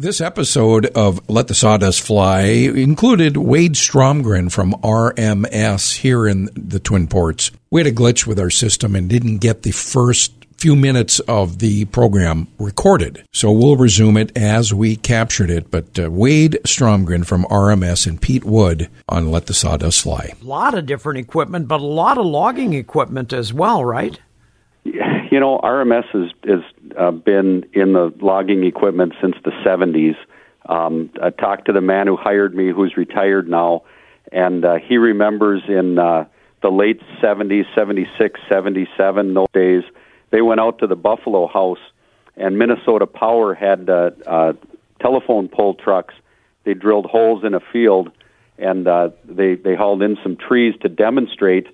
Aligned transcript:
This 0.00 0.22
episode 0.22 0.86
of 0.96 1.28
Let 1.28 1.48
the 1.48 1.54
Sawdust 1.54 2.00
Fly 2.00 2.40
included 2.44 3.36
Wade 3.36 3.74
Stromgren 3.74 4.50
from 4.50 4.72
RMS 4.82 5.98
here 5.98 6.26
in 6.26 6.48
the 6.54 6.80
Twin 6.80 7.06
Ports. 7.06 7.50
We 7.70 7.82
had 7.82 7.86
a 7.86 7.94
glitch 7.94 8.26
with 8.26 8.40
our 8.40 8.48
system 8.48 8.96
and 8.96 9.10
didn't 9.10 9.40
get 9.40 9.62
the 9.62 9.72
first 9.72 10.32
few 10.56 10.74
minutes 10.74 11.20
of 11.20 11.58
the 11.58 11.84
program 11.84 12.48
recorded. 12.58 13.26
So 13.34 13.52
we'll 13.52 13.76
resume 13.76 14.16
it 14.16 14.34
as 14.34 14.72
we 14.72 14.96
captured 14.96 15.50
it. 15.50 15.70
But 15.70 15.98
uh, 15.98 16.10
Wade 16.10 16.58
Stromgren 16.64 17.26
from 17.26 17.44
RMS 17.44 18.06
and 18.06 18.18
Pete 18.18 18.46
Wood 18.46 18.88
on 19.06 19.30
Let 19.30 19.48
the 19.48 19.54
Sawdust 19.54 20.00
Fly. 20.00 20.32
A 20.40 20.44
lot 20.46 20.72
of 20.72 20.86
different 20.86 21.18
equipment, 21.18 21.68
but 21.68 21.82
a 21.82 21.84
lot 21.84 22.16
of 22.16 22.24
logging 22.24 22.72
equipment 22.72 23.34
as 23.34 23.52
well, 23.52 23.84
right? 23.84 24.18
You 25.30 25.38
know, 25.38 25.58
RMS 25.58 26.06
has, 26.12 26.30
has 26.44 26.60
uh, 26.98 27.12
been 27.12 27.64
in 27.72 27.92
the 27.92 28.12
logging 28.20 28.64
equipment 28.64 29.14
since 29.20 29.36
the 29.44 29.52
70s. 29.64 30.16
Um, 30.68 31.10
I 31.22 31.30
talked 31.30 31.66
to 31.66 31.72
the 31.72 31.80
man 31.80 32.08
who 32.08 32.16
hired 32.16 32.52
me, 32.52 32.72
who's 32.72 32.96
retired 32.96 33.48
now, 33.48 33.84
and 34.32 34.64
uh, 34.64 34.76
he 34.76 34.98
remembers 34.98 35.62
in 35.68 36.00
uh, 36.00 36.24
the 36.62 36.70
late 36.70 37.00
70s, 37.22 37.64
76, 37.76 38.40
77, 38.48 39.34
those 39.34 39.46
days, 39.52 39.84
they 40.30 40.42
went 40.42 40.60
out 40.60 40.80
to 40.80 40.88
the 40.88 40.96
Buffalo 40.96 41.46
House, 41.46 41.78
and 42.36 42.58
Minnesota 42.58 43.06
Power 43.06 43.54
had 43.54 43.88
uh, 43.88 44.10
uh, 44.26 44.52
telephone 45.00 45.48
pole 45.48 45.74
trucks. 45.74 46.14
They 46.64 46.74
drilled 46.74 47.06
holes 47.06 47.44
in 47.44 47.54
a 47.54 47.60
field, 47.72 48.10
and 48.58 48.86
uh, 48.86 49.10
they 49.24 49.54
they 49.54 49.74
hauled 49.74 50.02
in 50.02 50.18
some 50.22 50.36
trees 50.36 50.74
to 50.82 50.88
demonstrate 50.88 51.66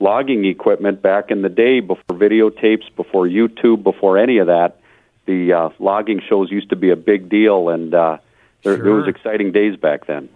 logging 0.00 0.44
equipment 0.46 1.02
back 1.02 1.30
in 1.30 1.42
the 1.42 1.48
day 1.48 1.80
before 1.80 2.16
videotapes, 2.16 2.84
before 2.96 3.26
YouTube, 3.26 3.82
before 3.82 4.18
any 4.18 4.38
of 4.38 4.46
that. 4.48 4.78
The 5.26 5.52
uh, 5.52 5.68
logging 5.78 6.20
shows 6.28 6.50
used 6.50 6.70
to 6.70 6.76
be 6.76 6.90
a 6.90 6.96
big 6.96 7.28
deal, 7.28 7.68
and 7.68 7.94
uh, 7.94 8.18
there, 8.64 8.76
Sure. 8.76 8.84
there 8.84 8.94
was 8.94 9.06
exciting 9.08 9.52
days 9.52 9.76
back 9.76 10.06
then. 10.06 10.28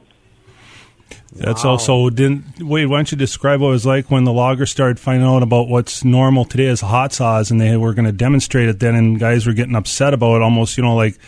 That's 1.34 1.65
Wow. 1.65 1.71
also 1.73 2.10
didn't 2.10 2.45
wait. 2.60 2.87
Why 2.87 2.98
don't 2.98 3.10
you 3.10 3.18
describe 3.18 3.60
what 3.60 3.68
it 3.68 3.73
was 3.73 3.87
like 3.87 4.10
when 4.10 4.24
the 4.24 4.32
loggers 4.32 4.71
started 4.71 5.01
finding 5.01 5.26
out 5.26 5.43
about 5.43 5.68
what's 5.68 6.04
normal 6.04 6.45
today 6.45 6.66
as 6.68 6.80
hot 6.80 7.12
saws, 7.12 7.51
and 7.51 7.60
they 7.60 7.76
were 7.76 7.93
going 7.95 8.04
to 8.04 8.12
demonstrate 8.12 8.68
it 8.68 8.78
then, 8.80 8.95
and 8.95 9.18
guys 9.18 9.46
were 9.46 9.52
getting 9.52 9.74
upset 9.74 10.15
about 10.15 10.37
it, 10.37 10.43
almost 10.43 10.76
you 10.76 10.84
know 10.84 10.95
like 10.95 11.18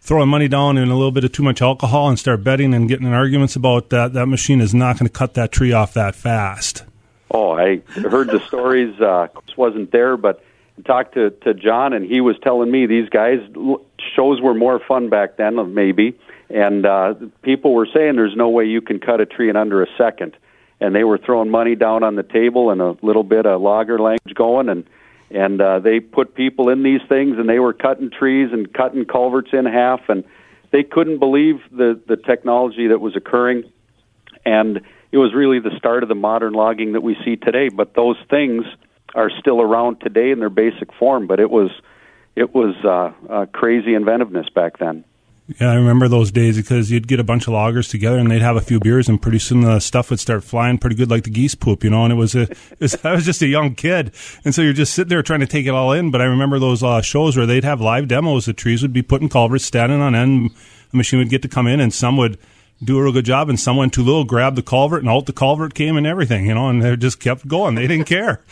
throwing 0.00 0.28
money 0.28 0.46
down 0.48 0.78
and 0.78 0.90
a 0.90 0.94
little 0.94 1.10
bit 1.10 1.24
of 1.24 1.32
too 1.32 1.42
much 1.42 1.60
alcohol 1.60 2.08
and 2.08 2.18
start 2.18 2.42
betting 2.44 2.72
and 2.72 2.88
getting 2.88 3.06
in 3.06 3.12
arguments 3.12 3.56
about 3.56 3.90
that. 3.90 4.12
That 4.12 4.26
machine 4.26 4.60
is 4.60 4.72
not 4.72 4.98
going 4.98 5.06
to 5.08 5.12
cut 5.12 5.34
that 5.34 5.50
tree 5.52 5.72
off 5.72 5.92
that 5.94 6.14
fast. 6.14 6.84
Oh, 7.30 7.52
I 7.52 7.82
heard 7.94 8.28
the 8.28 8.40
stories. 8.46 9.00
Uh, 9.00 9.28
wasn't 9.56 9.92
there, 9.92 10.16
but 10.16 10.42
talked 10.84 11.14
to 11.14 11.30
to 11.30 11.54
John, 11.54 11.92
and 11.92 12.04
he 12.04 12.20
was 12.20 12.36
telling 12.42 12.70
me 12.70 12.86
these 12.86 13.08
guys 13.08 13.38
shows 14.16 14.40
were 14.40 14.54
more 14.54 14.80
fun 14.80 15.08
back 15.10 15.36
then, 15.36 15.58
uh, 15.58 15.64
maybe. 15.64 16.18
And 16.48 16.84
uh, 16.84 17.14
people 17.42 17.74
were 17.74 17.86
saying 17.94 18.16
there's 18.16 18.34
no 18.34 18.48
way 18.48 18.64
you 18.64 18.80
can 18.80 18.98
cut 18.98 19.20
a 19.20 19.26
tree 19.26 19.48
in 19.48 19.56
under 19.56 19.82
a 19.82 19.86
second, 19.96 20.36
and 20.80 20.94
they 20.94 21.04
were 21.04 21.18
throwing 21.18 21.50
money 21.50 21.76
down 21.76 22.02
on 22.02 22.16
the 22.16 22.24
table 22.24 22.70
and 22.70 22.80
a 22.80 22.96
little 23.02 23.22
bit 23.22 23.46
of 23.46 23.60
logger 23.60 23.98
language 23.98 24.34
going, 24.34 24.68
and 24.68 24.84
and 25.30 25.60
uh, 25.60 25.78
they 25.78 26.00
put 26.00 26.34
people 26.34 26.68
in 26.68 26.82
these 26.82 27.02
things, 27.08 27.38
and 27.38 27.48
they 27.48 27.60
were 27.60 27.72
cutting 27.72 28.10
trees 28.10 28.50
and 28.52 28.72
cutting 28.72 29.04
culverts 29.04 29.50
in 29.52 29.66
half, 29.66 30.08
and 30.08 30.24
they 30.72 30.82
couldn't 30.82 31.18
believe 31.18 31.60
the 31.70 32.00
the 32.08 32.16
technology 32.16 32.88
that 32.88 33.00
was 33.00 33.14
occurring 33.14 33.70
and 34.44 34.80
it 35.12 35.18
was 35.18 35.34
really 35.34 35.58
the 35.58 35.76
start 35.76 36.02
of 36.02 36.08
the 36.08 36.14
modern 36.14 36.52
logging 36.52 36.92
that 36.92 37.02
we 37.02 37.16
see 37.24 37.36
today. 37.36 37.68
But 37.68 37.94
those 37.94 38.16
things 38.28 38.64
are 39.14 39.30
still 39.40 39.60
around 39.60 40.00
today 40.00 40.30
in 40.30 40.38
their 40.38 40.50
basic 40.50 40.92
form. 40.94 41.26
But 41.26 41.40
it 41.40 41.50
was 41.50 41.70
it 42.36 42.54
was 42.54 42.74
uh, 42.84 43.12
uh, 43.32 43.46
crazy 43.46 43.94
inventiveness 43.94 44.48
back 44.54 44.78
then. 44.78 45.04
Yeah, 45.58 45.72
I 45.72 45.74
remember 45.74 46.06
those 46.06 46.30
days 46.30 46.56
because 46.56 46.92
you'd 46.92 47.08
get 47.08 47.18
a 47.18 47.24
bunch 47.24 47.48
of 47.48 47.54
loggers 47.54 47.88
together 47.88 48.18
and 48.18 48.30
they'd 48.30 48.42
have 48.42 48.54
a 48.54 48.60
few 48.60 48.78
beers, 48.78 49.08
and 49.08 49.20
pretty 49.20 49.40
soon 49.40 49.62
the 49.62 49.80
stuff 49.80 50.10
would 50.10 50.20
start 50.20 50.44
flying 50.44 50.78
pretty 50.78 50.94
good, 50.94 51.10
like 51.10 51.24
the 51.24 51.30
geese 51.30 51.56
poop, 51.56 51.82
you 51.82 51.90
know. 51.90 52.04
And 52.04 52.12
it 52.12 52.16
was 52.16 52.36
a, 52.36 52.42
it 52.50 52.80
was, 52.80 53.04
I 53.04 53.12
was 53.12 53.24
just 53.24 53.42
a 53.42 53.48
young 53.48 53.74
kid, 53.74 54.12
and 54.44 54.54
so 54.54 54.62
you're 54.62 54.72
just 54.72 54.94
sitting 54.94 55.08
there 55.08 55.22
trying 55.22 55.40
to 55.40 55.46
take 55.46 55.66
it 55.66 55.70
all 55.70 55.90
in. 55.92 56.12
But 56.12 56.20
I 56.20 56.26
remember 56.26 56.60
those 56.60 56.84
uh, 56.84 57.00
shows 57.02 57.36
where 57.36 57.46
they'd 57.46 57.64
have 57.64 57.80
live 57.80 58.06
demos. 58.06 58.46
The 58.46 58.52
trees 58.52 58.82
would 58.82 58.92
be 58.92 59.02
put 59.02 59.22
in 59.22 59.28
culverts, 59.28 59.64
standing 59.64 60.00
on 60.00 60.14
end. 60.14 60.50
The 60.92 60.96
machine 60.96 61.18
would 61.18 61.30
get 61.30 61.42
to 61.42 61.48
come 61.48 61.66
in, 61.66 61.80
and 61.80 61.92
some 61.92 62.16
would 62.16 62.38
do 62.82 62.98
a 62.98 63.02
real 63.02 63.12
good 63.12 63.24
job, 63.24 63.48
and 63.48 63.58
someone 63.60 63.84
went 63.84 63.94
too 63.94 64.02
little, 64.02 64.24
grabbed 64.24 64.56
the 64.56 64.62
culvert, 64.62 65.00
and 65.02 65.08
out 65.10 65.26
the 65.26 65.32
culvert 65.32 65.74
came 65.74 65.96
and 65.96 66.06
everything, 66.06 66.46
you 66.46 66.54
know. 66.54 66.68
And 66.68 66.82
they 66.82 66.96
just 66.96 67.20
kept 67.20 67.46
going. 67.46 67.74
They 67.74 67.86
didn't 67.86 68.06
care. 68.06 68.40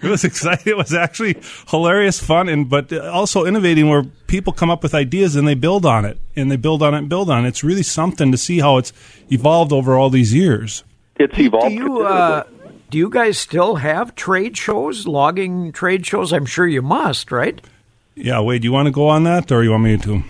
It 0.00 0.08
was 0.08 0.22
exciting. 0.22 0.62
It 0.66 0.76
was 0.76 0.94
actually 0.94 1.36
hilarious, 1.70 2.20
fun, 2.20 2.48
and 2.48 2.68
but 2.70 2.92
also 2.92 3.44
innovating 3.44 3.88
where 3.88 4.04
people 4.28 4.52
come 4.52 4.70
up 4.70 4.84
with 4.84 4.94
ideas 4.94 5.34
and 5.34 5.48
they 5.48 5.54
build 5.56 5.84
on 5.84 6.04
it 6.04 6.18
and 6.36 6.52
they 6.52 6.56
build 6.56 6.84
on 6.84 6.94
it 6.94 6.98
and 6.98 7.08
build 7.08 7.28
on 7.28 7.44
it. 7.44 7.48
It's 7.48 7.64
really 7.64 7.82
something 7.82 8.30
to 8.30 8.38
see 8.38 8.60
how 8.60 8.76
it's 8.76 8.92
evolved 9.28 9.72
over 9.72 9.96
all 9.98 10.08
these 10.08 10.32
years. 10.32 10.84
It's 11.16 11.34
Do 11.34 11.42
evolved. 11.46 11.72
you 11.74 12.02
uh, 12.02 12.44
do 12.90 12.96
you 12.98 13.10
guys 13.10 13.38
still 13.38 13.74
have 13.76 14.14
trade 14.14 14.56
shows, 14.56 15.08
logging 15.08 15.72
trade 15.72 16.06
shows? 16.06 16.32
I'm 16.32 16.46
sure 16.46 16.68
you 16.68 16.80
must, 16.80 17.32
right? 17.32 17.60
Yeah, 18.14 18.40
Wade, 18.40 18.62
do 18.62 18.66
you 18.68 18.72
want 18.72 18.86
to 18.86 18.92
go 18.92 19.08
on 19.08 19.24
that, 19.24 19.50
or 19.50 19.64
you 19.64 19.72
want 19.72 19.82
me 19.82 19.96
to? 19.98 20.22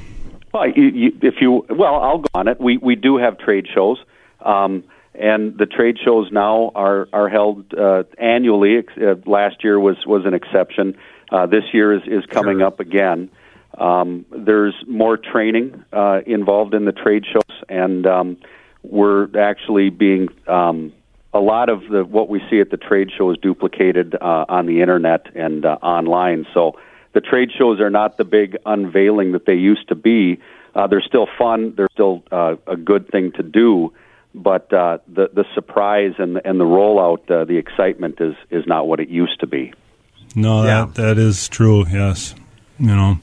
Well, 0.58 0.70
you, 0.70 0.84
you, 0.84 1.18
if 1.22 1.34
you 1.40 1.64
well, 1.70 1.94
I'll 2.02 2.18
go 2.18 2.28
on 2.34 2.48
it. 2.48 2.60
We 2.60 2.78
we 2.78 2.96
do 2.96 3.16
have 3.16 3.38
trade 3.38 3.68
shows, 3.72 3.98
um, 4.44 4.82
and 5.14 5.56
the 5.56 5.66
trade 5.66 5.98
shows 6.04 6.32
now 6.32 6.72
are 6.74 7.08
are 7.12 7.28
held 7.28 7.72
uh, 7.74 8.04
annually. 8.18 8.78
Uh, 8.78 9.14
last 9.24 9.62
year 9.62 9.78
was 9.78 9.96
was 10.04 10.26
an 10.26 10.34
exception. 10.34 10.96
Uh, 11.30 11.46
this 11.46 11.62
year 11.72 11.92
is 11.92 12.02
is 12.06 12.26
coming 12.26 12.60
up 12.60 12.80
again. 12.80 13.30
Um, 13.76 14.26
there's 14.32 14.74
more 14.88 15.16
training 15.16 15.84
uh, 15.92 16.22
involved 16.26 16.74
in 16.74 16.86
the 16.86 16.92
trade 16.92 17.24
shows, 17.32 17.62
and 17.68 18.04
um, 18.06 18.36
we're 18.82 19.28
actually 19.38 19.90
being 19.90 20.28
um, 20.48 20.92
a 21.32 21.40
lot 21.40 21.68
of 21.68 21.82
the 21.88 22.04
what 22.04 22.28
we 22.28 22.42
see 22.50 22.58
at 22.58 22.70
the 22.70 22.78
trade 22.78 23.10
show 23.16 23.30
is 23.30 23.38
duplicated 23.40 24.16
uh, 24.20 24.46
on 24.48 24.66
the 24.66 24.80
internet 24.80 25.26
and 25.36 25.64
uh, 25.64 25.78
online. 25.82 26.46
So 26.52 26.80
the 27.18 27.28
trade 27.28 27.50
shows 27.58 27.80
are 27.80 27.90
not 27.90 28.16
the 28.16 28.24
big 28.24 28.56
unveiling 28.64 29.32
that 29.32 29.44
they 29.44 29.54
used 29.54 29.88
to 29.88 29.96
be. 29.96 30.38
Uh, 30.72 30.86
they're 30.86 31.02
still 31.02 31.26
fun. 31.36 31.74
They're 31.76 31.88
still 31.90 32.22
uh, 32.30 32.54
a 32.68 32.76
good 32.76 33.10
thing 33.10 33.32
to 33.32 33.42
do, 33.42 33.92
but 34.34 34.72
uh, 34.72 34.98
the 35.08 35.28
the 35.32 35.44
surprise 35.52 36.14
and 36.18 36.36
the, 36.36 36.48
and 36.48 36.60
the 36.60 36.64
rollout, 36.64 37.28
uh, 37.28 37.44
the 37.44 37.56
excitement 37.56 38.20
is 38.20 38.36
is 38.50 38.64
not 38.68 38.86
what 38.86 39.00
it 39.00 39.08
used 39.08 39.40
to 39.40 39.48
be. 39.48 39.72
No, 40.36 40.62
Yeah. 40.62 40.84
that 40.84 40.94
that 40.94 41.18
is 41.18 41.48
true. 41.48 41.84
Yes, 41.88 42.36
you 42.78 42.94
know. 42.94 43.18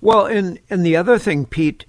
Well, 0.00 0.26
and 0.26 0.60
and 0.70 0.86
the 0.86 0.94
other 0.94 1.18
thing, 1.18 1.44
Pete, 1.44 1.84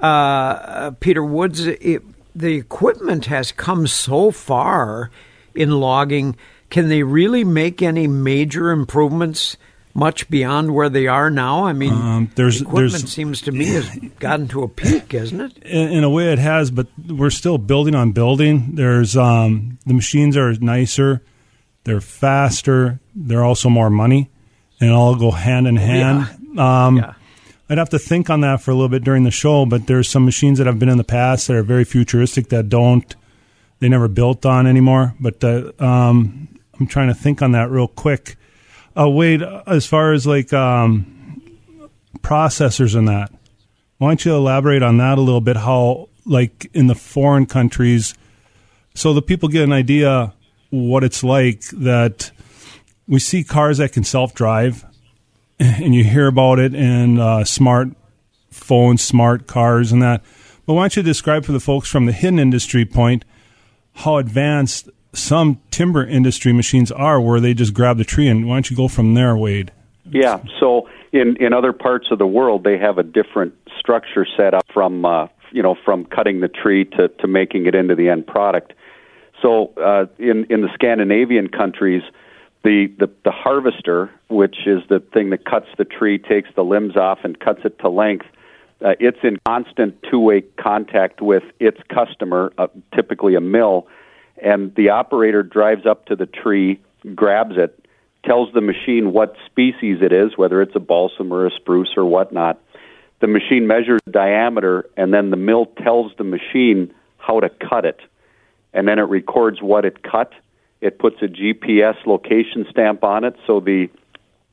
uh, 0.00 0.06
uh, 0.06 0.90
Peter 0.98 1.22
Woods, 1.22 1.66
it, 1.66 2.02
the 2.34 2.54
equipment 2.54 3.26
has 3.26 3.52
come 3.52 3.86
so 3.86 4.30
far 4.30 5.10
in 5.54 5.72
logging. 5.72 6.36
Can 6.70 6.88
they 6.88 7.02
really 7.02 7.44
make 7.44 7.82
any 7.82 8.06
major 8.06 8.70
improvements? 8.70 9.58
Much 9.94 10.28
beyond 10.30 10.74
where 10.74 10.88
they 10.88 11.06
are 11.06 11.28
now. 11.30 11.66
I 11.66 11.72
mean, 11.74 11.92
Um, 11.92 12.30
there's- 12.34 12.60
equipment 12.62 12.92
there's- 12.92 13.12
seems 13.12 13.40
to 13.42 13.52
me 13.52 13.66
has 13.66 13.88
gotten 14.18 14.48
to 14.48 14.62
a 14.62 14.68
peak, 14.68 15.12
isn't 15.12 15.40
it? 15.40 15.52
in, 15.64 15.88
in 15.92 16.04
a 16.04 16.08
way 16.10 16.32
it 16.32 16.38
has, 16.38 16.70
but 16.70 16.86
we're 17.08 17.28
still 17.30 17.58
building 17.58 17.94
on 17.94 18.12
building. 18.12 18.70
There's 18.74 19.16
um, 19.16 19.78
the 19.86 19.92
machines 19.94 20.36
are 20.36 20.54
nicer, 20.60 21.20
they're 21.84 22.00
faster, 22.00 23.00
they're 23.14 23.44
also 23.44 23.68
more 23.68 23.90
money, 23.90 24.30
and 24.80 24.88
it 24.90 24.92
all 24.94 25.14
go 25.14 25.30
hand 25.30 25.66
in 25.66 25.76
hand. 25.76 26.26
Um, 26.58 26.96
Yeah. 26.98 27.12
I'd 27.68 27.78
have 27.78 27.90
to 27.90 27.98
think 27.98 28.28
on 28.30 28.40
that 28.42 28.60
for 28.62 28.70
a 28.70 28.74
little 28.74 28.88
bit 28.90 29.04
during 29.04 29.24
the 29.24 29.30
show, 29.30 29.64
but 29.66 29.86
there's 29.86 30.08
some 30.08 30.24
machines 30.24 30.58
that 30.58 30.66
have 30.66 30.78
been 30.78 30.88
in 30.90 30.98
the 30.98 31.04
past 31.04 31.46
that 31.48 31.56
are 31.56 31.62
very 31.62 31.84
futuristic 31.84 32.48
that 32.48 32.68
don't 32.68 33.14
they 33.80 33.88
never 33.88 34.08
built 34.08 34.44
on 34.46 34.66
anymore. 34.66 35.14
But 35.20 35.42
uh, 35.42 35.72
um, 35.78 36.48
I'm 36.78 36.86
trying 36.86 37.08
to 37.08 37.14
think 37.14 37.42
on 37.42 37.52
that 37.52 37.70
real 37.70 37.88
quick. 37.88 38.36
Uh, 38.98 39.08
Wade, 39.08 39.42
as 39.66 39.86
far 39.86 40.12
as 40.12 40.26
like 40.26 40.52
um, 40.52 41.40
processors 42.18 42.94
and 42.94 43.08
that, 43.08 43.32
why 43.98 44.08
don't 44.08 44.24
you 44.24 44.34
elaborate 44.34 44.82
on 44.82 44.98
that 44.98 45.18
a 45.18 45.20
little 45.20 45.40
bit? 45.40 45.56
How, 45.56 46.08
like 46.26 46.70
in 46.74 46.88
the 46.88 46.94
foreign 46.94 47.46
countries, 47.46 48.14
so 48.94 49.14
the 49.14 49.22
people 49.22 49.48
get 49.48 49.62
an 49.62 49.72
idea 49.72 50.34
what 50.70 51.04
it's 51.04 51.24
like 51.24 51.62
that 51.72 52.30
we 53.06 53.18
see 53.18 53.44
cars 53.44 53.78
that 53.78 53.92
can 53.92 54.04
self 54.04 54.34
drive, 54.34 54.84
and 55.58 55.94
you 55.94 56.04
hear 56.04 56.26
about 56.26 56.58
it 56.58 56.74
in 56.74 57.18
uh, 57.18 57.44
smart 57.44 57.88
phones, 58.50 59.02
smart 59.02 59.46
cars, 59.46 59.92
and 59.92 60.02
that. 60.02 60.22
But 60.66 60.74
why 60.74 60.82
don't 60.82 60.96
you 60.96 61.02
describe 61.02 61.44
for 61.44 61.52
the 61.52 61.60
folks 61.60 61.88
from 61.88 62.06
the 62.06 62.12
hidden 62.12 62.38
industry 62.38 62.84
point 62.84 63.24
how 63.94 64.16
advanced 64.16 64.88
some 65.14 65.60
timber 65.70 66.04
industry 66.04 66.52
machines 66.52 66.90
are, 66.90 67.20
where 67.20 67.40
they 67.40 67.54
just 67.54 67.74
grab 67.74 67.98
the 67.98 68.04
tree, 68.04 68.28
and 68.28 68.46
why 68.46 68.56
don't 68.56 68.70
you 68.70 68.76
go 68.76 68.88
from 68.88 69.14
there, 69.14 69.36
Wade? 69.36 69.70
Yeah. 70.10 70.42
So 70.58 70.88
in 71.12 71.36
in 71.36 71.52
other 71.52 71.72
parts 71.72 72.08
of 72.10 72.18
the 72.18 72.26
world, 72.26 72.64
they 72.64 72.78
have 72.78 72.98
a 72.98 73.02
different 73.02 73.54
structure 73.78 74.26
set 74.36 74.54
up 74.54 74.64
from 74.72 75.04
uh, 75.04 75.28
you 75.50 75.62
know 75.62 75.76
from 75.84 76.04
cutting 76.06 76.40
the 76.40 76.48
tree 76.48 76.84
to 76.96 77.08
to 77.08 77.26
making 77.26 77.66
it 77.66 77.74
into 77.74 77.94
the 77.94 78.08
end 78.08 78.26
product. 78.26 78.72
So 79.40 79.72
uh, 79.76 80.06
in 80.18 80.46
in 80.50 80.62
the 80.62 80.70
Scandinavian 80.74 81.48
countries, 81.48 82.02
the, 82.64 82.86
the 82.98 83.10
the 83.24 83.30
harvester, 83.30 84.10
which 84.28 84.66
is 84.66 84.82
the 84.88 85.00
thing 85.00 85.30
that 85.30 85.44
cuts 85.44 85.66
the 85.78 85.84
tree, 85.84 86.18
takes 86.18 86.48
the 86.54 86.62
limbs 86.62 86.96
off 86.96 87.20
and 87.24 87.38
cuts 87.38 87.60
it 87.64 87.78
to 87.80 87.88
length. 87.88 88.26
uh, 88.84 88.94
it's 89.00 89.18
in 89.22 89.38
constant 89.46 89.96
two-way 90.10 90.42
contact 90.58 91.20
with 91.20 91.42
its 91.60 91.78
customer, 91.88 92.52
uh, 92.58 92.66
typically 92.94 93.34
a 93.34 93.40
mill, 93.40 93.86
and 94.42 94.74
the 94.74 94.90
operator 94.90 95.42
drives 95.42 95.86
up 95.86 96.06
to 96.06 96.16
the 96.16 96.26
tree, 96.26 96.80
grabs 97.14 97.56
it, 97.56 97.78
tells 98.24 98.52
the 98.52 98.60
machine 98.60 99.12
what 99.12 99.36
species 99.46 99.98
it 100.02 100.12
is, 100.12 100.36
whether 100.36 100.60
it's 100.60 100.74
a 100.74 100.80
balsam 100.80 101.32
or 101.32 101.46
a 101.46 101.50
spruce 101.50 101.90
or 101.96 102.04
whatnot. 102.04 102.60
The 103.20 103.28
machine 103.28 103.66
measures 103.68 104.00
the 104.04 104.10
diameter, 104.10 104.84
and 104.96 105.14
then 105.14 105.30
the 105.30 105.36
mill 105.36 105.66
tells 105.66 106.12
the 106.18 106.24
machine 106.24 106.92
how 107.18 107.38
to 107.40 107.48
cut 107.48 107.84
it, 107.84 108.00
and 108.72 108.86
then 108.86 108.98
it 108.98 109.02
records 109.02 109.62
what 109.62 109.84
it 109.84 110.02
cut. 110.02 110.32
It 110.80 110.98
puts 110.98 111.22
a 111.22 111.26
GPS 111.26 112.04
location 112.04 112.66
stamp 112.68 113.04
on 113.04 113.24
it, 113.24 113.36
so 113.46 113.60
the 113.60 113.88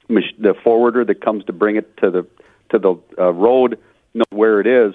the 0.07 0.55
forwarder 0.63 1.05
that 1.05 1.21
comes 1.21 1.45
to 1.45 1.53
bring 1.53 1.75
it 1.75 1.97
to 1.97 2.09
the 2.09 2.27
to 2.69 2.79
the 2.79 2.95
uh, 3.17 3.31
road 3.31 3.79
knows 4.13 4.25
where 4.31 4.59
it 4.59 4.67
is, 4.67 4.93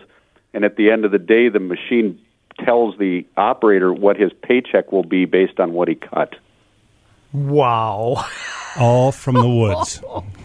and 0.53 0.65
at 0.65 0.77
the 0.77 0.91
end 0.91 1.05
of 1.05 1.11
the 1.11 1.19
day, 1.19 1.49
the 1.49 1.61
machine 1.61 2.21
tells 2.65 2.97
the 2.99 3.27
operator 3.37 3.93
what 3.93 4.17
his 4.17 4.33
paycheck 4.43 4.93
will 4.93 5.05
be 5.05 5.25
based 5.25 5.61
on 5.61 5.73
what 5.73 5.89
he 5.89 5.95
cut. 5.95 6.35
Wow. 7.33 8.25
All 8.79 9.13
from 9.13 9.35
the 9.35 9.49
woods, 9.49 10.03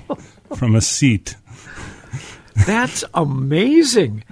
from 0.56 0.76
a 0.76 0.82
seat. 0.82 1.36
That's 2.66 3.04
amazing. 3.14 4.24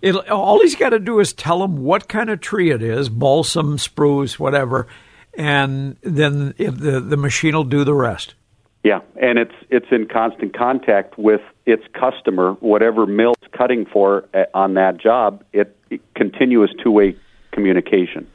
It, 0.00 0.16
all 0.28 0.60
he's 0.60 0.74
got 0.74 0.90
to 0.90 0.98
do 0.98 1.20
is 1.20 1.32
tell 1.32 1.62
him 1.62 1.76
what 1.76 2.08
kind 2.08 2.30
of 2.30 2.40
tree 2.40 2.70
it 2.70 2.82
is 2.82 3.08
balsam, 3.08 3.78
spruce, 3.78 4.38
whatever 4.38 4.88
and 5.34 5.96
then 6.02 6.54
the, 6.58 7.00
the 7.00 7.16
machine 7.16 7.54
will 7.54 7.64
do 7.64 7.84
the 7.84 7.94
rest. 7.94 8.34
Yeah, 8.84 9.00
and 9.20 9.38
it's 9.38 9.54
it's 9.70 9.86
in 9.92 10.08
constant 10.08 10.56
contact 10.56 11.16
with 11.16 11.40
its 11.66 11.84
customer, 11.92 12.54
whatever 12.54 13.06
mill's 13.06 13.36
cutting 13.56 13.86
for 13.86 14.28
uh, 14.34 14.44
on 14.54 14.74
that 14.74 14.98
job. 14.98 15.44
It, 15.52 15.60
it 15.60 15.76
continuous 16.14 16.70
two 16.82 16.90
way 16.90 17.16
communication. 17.52 18.26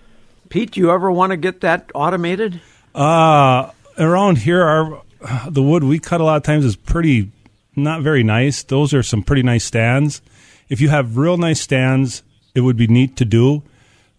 Pete, 0.50 0.72
do 0.72 0.80
you 0.80 0.92
ever 0.92 1.12
want 1.12 1.32
to 1.32 1.38
get 1.38 1.62
that 1.62 1.92
automated? 1.94 2.62
Uh, 2.96 3.72
around 3.98 4.38
here, 4.40 4.64
our 4.64 5.02
the 5.50 5.64
wood 5.64 5.84
we 5.84 6.00
cut 6.00 6.22
a 6.22 6.24
lot 6.24 6.38
of 6.38 6.44
times 6.44 6.64
is 6.64 6.76
pretty 6.76 7.32
not 7.76 8.02
very 8.02 8.24
nice. 8.24 8.64
Those 8.64 8.94
are 8.94 9.04
some 9.04 9.24
pretty 9.24 9.44
nice 9.44 9.64
stands. 9.64 10.22
If 10.70 10.82
you 10.82 10.90
have 10.90 11.18
real 11.18 11.38
nice 11.38 11.62
stands, 11.62 12.24
it 12.56 12.62
would 12.62 12.78
be 12.78 12.88
neat 12.88 13.16
to 13.18 13.26
do. 13.26 13.64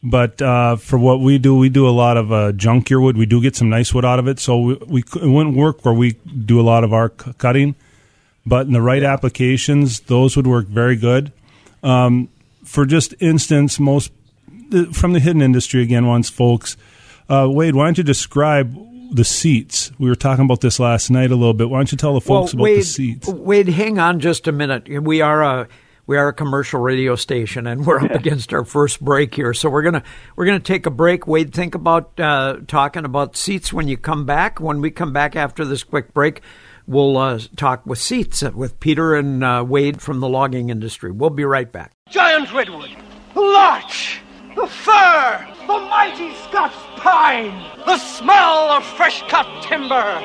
But 0.02 0.40
uh, 0.40 0.76
for 0.76 0.96
what 0.98 1.20
we 1.20 1.38
do, 1.38 1.56
we 1.56 1.68
do 1.68 1.88
a 1.88 1.90
lot 1.90 2.16
of 2.16 2.30
uh, 2.30 2.52
junkier 2.52 3.02
wood. 3.02 3.16
We 3.16 3.26
do 3.26 3.42
get 3.42 3.56
some 3.56 3.68
nice 3.68 3.92
wood 3.92 4.04
out 4.04 4.20
of 4.20 4.28
it, 4.28 4.38
so 4.38 4.58
we, 4.58 4.74
we 4.86 5.00
it 5.00 5.28
wouldn't 5.28 5.56
work 5.56 5.84
where 5.84 5.94
we 5.94 6.12
do 6.12 6.60
a 6.60 6.62
lot 6.62 6.84
of 6.84 6.92
our 6.92 7.12
c- 7.20 7.32
cutting. 7.36 7.74
But 8.46 8.66
in 8.66 8.72
the 8.72 8.80
right 8.80 9.02
applications, 9.02 10.00
those 10.00 10.36
would 10.36 10.46
work 10.46 10.66
very 10.66 10.94
good. 10.94 11.32
Um, 11.82 12.28
for 12.68 12.84
just 12.84 13.14
instance, 13.18 13.80
most 13.80 14.12
from 14.92 15.14
the 15.14 15.20
hidden 15.20 15.40
industry 15.40 15.82
again, 15.82 16.06
once 16.06 16.28
folks, 16.28 16.76
uh, 17.28 17.48
Wade, 17.50 17.74
why 17.74 17.86
don't 17.86 17.96
you 17.96 18.04
describe 18.04 18.76
the 19.10 19.24
seats? 19.24 19.90
We 19.98 20.08
were 20.08 20.14
talking 20.14 20.44
about 20.44 20.60
this 20.60 20.78
last 20.78 21.10
night 21.10 21.30
a 21.30 21.34
little 21.36 21.54
bit. 21.54 21.70
Why 21.70 21.78
don't 21.78 21.90
you 21.90 21.96
tell 21.96 22.12
the 22.12 22.20
folks 22.20 22.52
well, 22.52 22.60
about 22.60 22.62
Wade, 22.64 22.80
the 22.80 22.84
seats? 22.84 23.26
Wade, 23.26 23.68
hang 23.68 23.98
on 23.98 24.20
just 24.20 24.46
a 24.46 24.52
minute. 24.52 25.02
We 25.02 25.22
are 25.22 25.42
a 25.42 25.68
we 26.06 26.18
are 26.18 26.28
a 26.28 26.32
commercial 26.32 26.80
radio 26.80 27.16
station, 27.16 27.66
and 27.66 27.86
we're 27.86 28.00
up 28.00 28.10
against 28.10 28.52
our 28.52 28.64
first 28.64 29.02
break 29.02 29.34
here. 29.34 29.54
So 29.54 29.70
we're 29.70 29.82
gonna 29.82 30.02
we're 30.36 30.46
gonna 30.46 30.60
take 30.60 30.84
a 30.84 30.90
break. 30.90 31.26
Wade, 31.26 31.54
think 31.54 31.74
about 31.74 32.20
uh, 32.20 32.58
talking 32.66 33.06
about 33.06 33.34
seats 33.34 33.72
when 33.72 33.88
you 33.88 33.96
come 33.96 34.26
back. 34.26 34.60
When 34.60 34.82
we 34.82 34.90
come 34.90 35.14
back 35.14 35.36
after 35.36 35.64
this 35.64 35.84
quick 35.84 36.12
break, 36.12 36.42
we'll 36.88 37.16
uh, 37.16 37.38
talk 37.56 37.86
with 37.86 37.98
seats 37.98 38.42
with 38.42 38.80
Peter 38.80 39.14
and 39.14 39.44
uh, 39.44 39.64
Wade 39.66 40.00
from 40.00 40.20
the 40.20 40.28
logging 40.28 40.70
industry. 40.70 41.12
We'll 41.12 41.30
be 41.30 41.44
right 41.44 41.70
back. 41.70 41.92
Giant 42.08 42.52
redwood, 42.52 42.90
the 43.34 43.40
larch, 43.40 44.20
the 44.56 44.66
fir, 44.66 45.46
the 45.66 45.78
mighty 45.78 46.34
Scots 46.48 46.74
pine, 46.96 47.52
the 47.86 47.98
smell 47.98 48.72
of 48.72 48.84
fresh 48.84 49.22
cut 49.28 49.46
timber, 49.62 50.20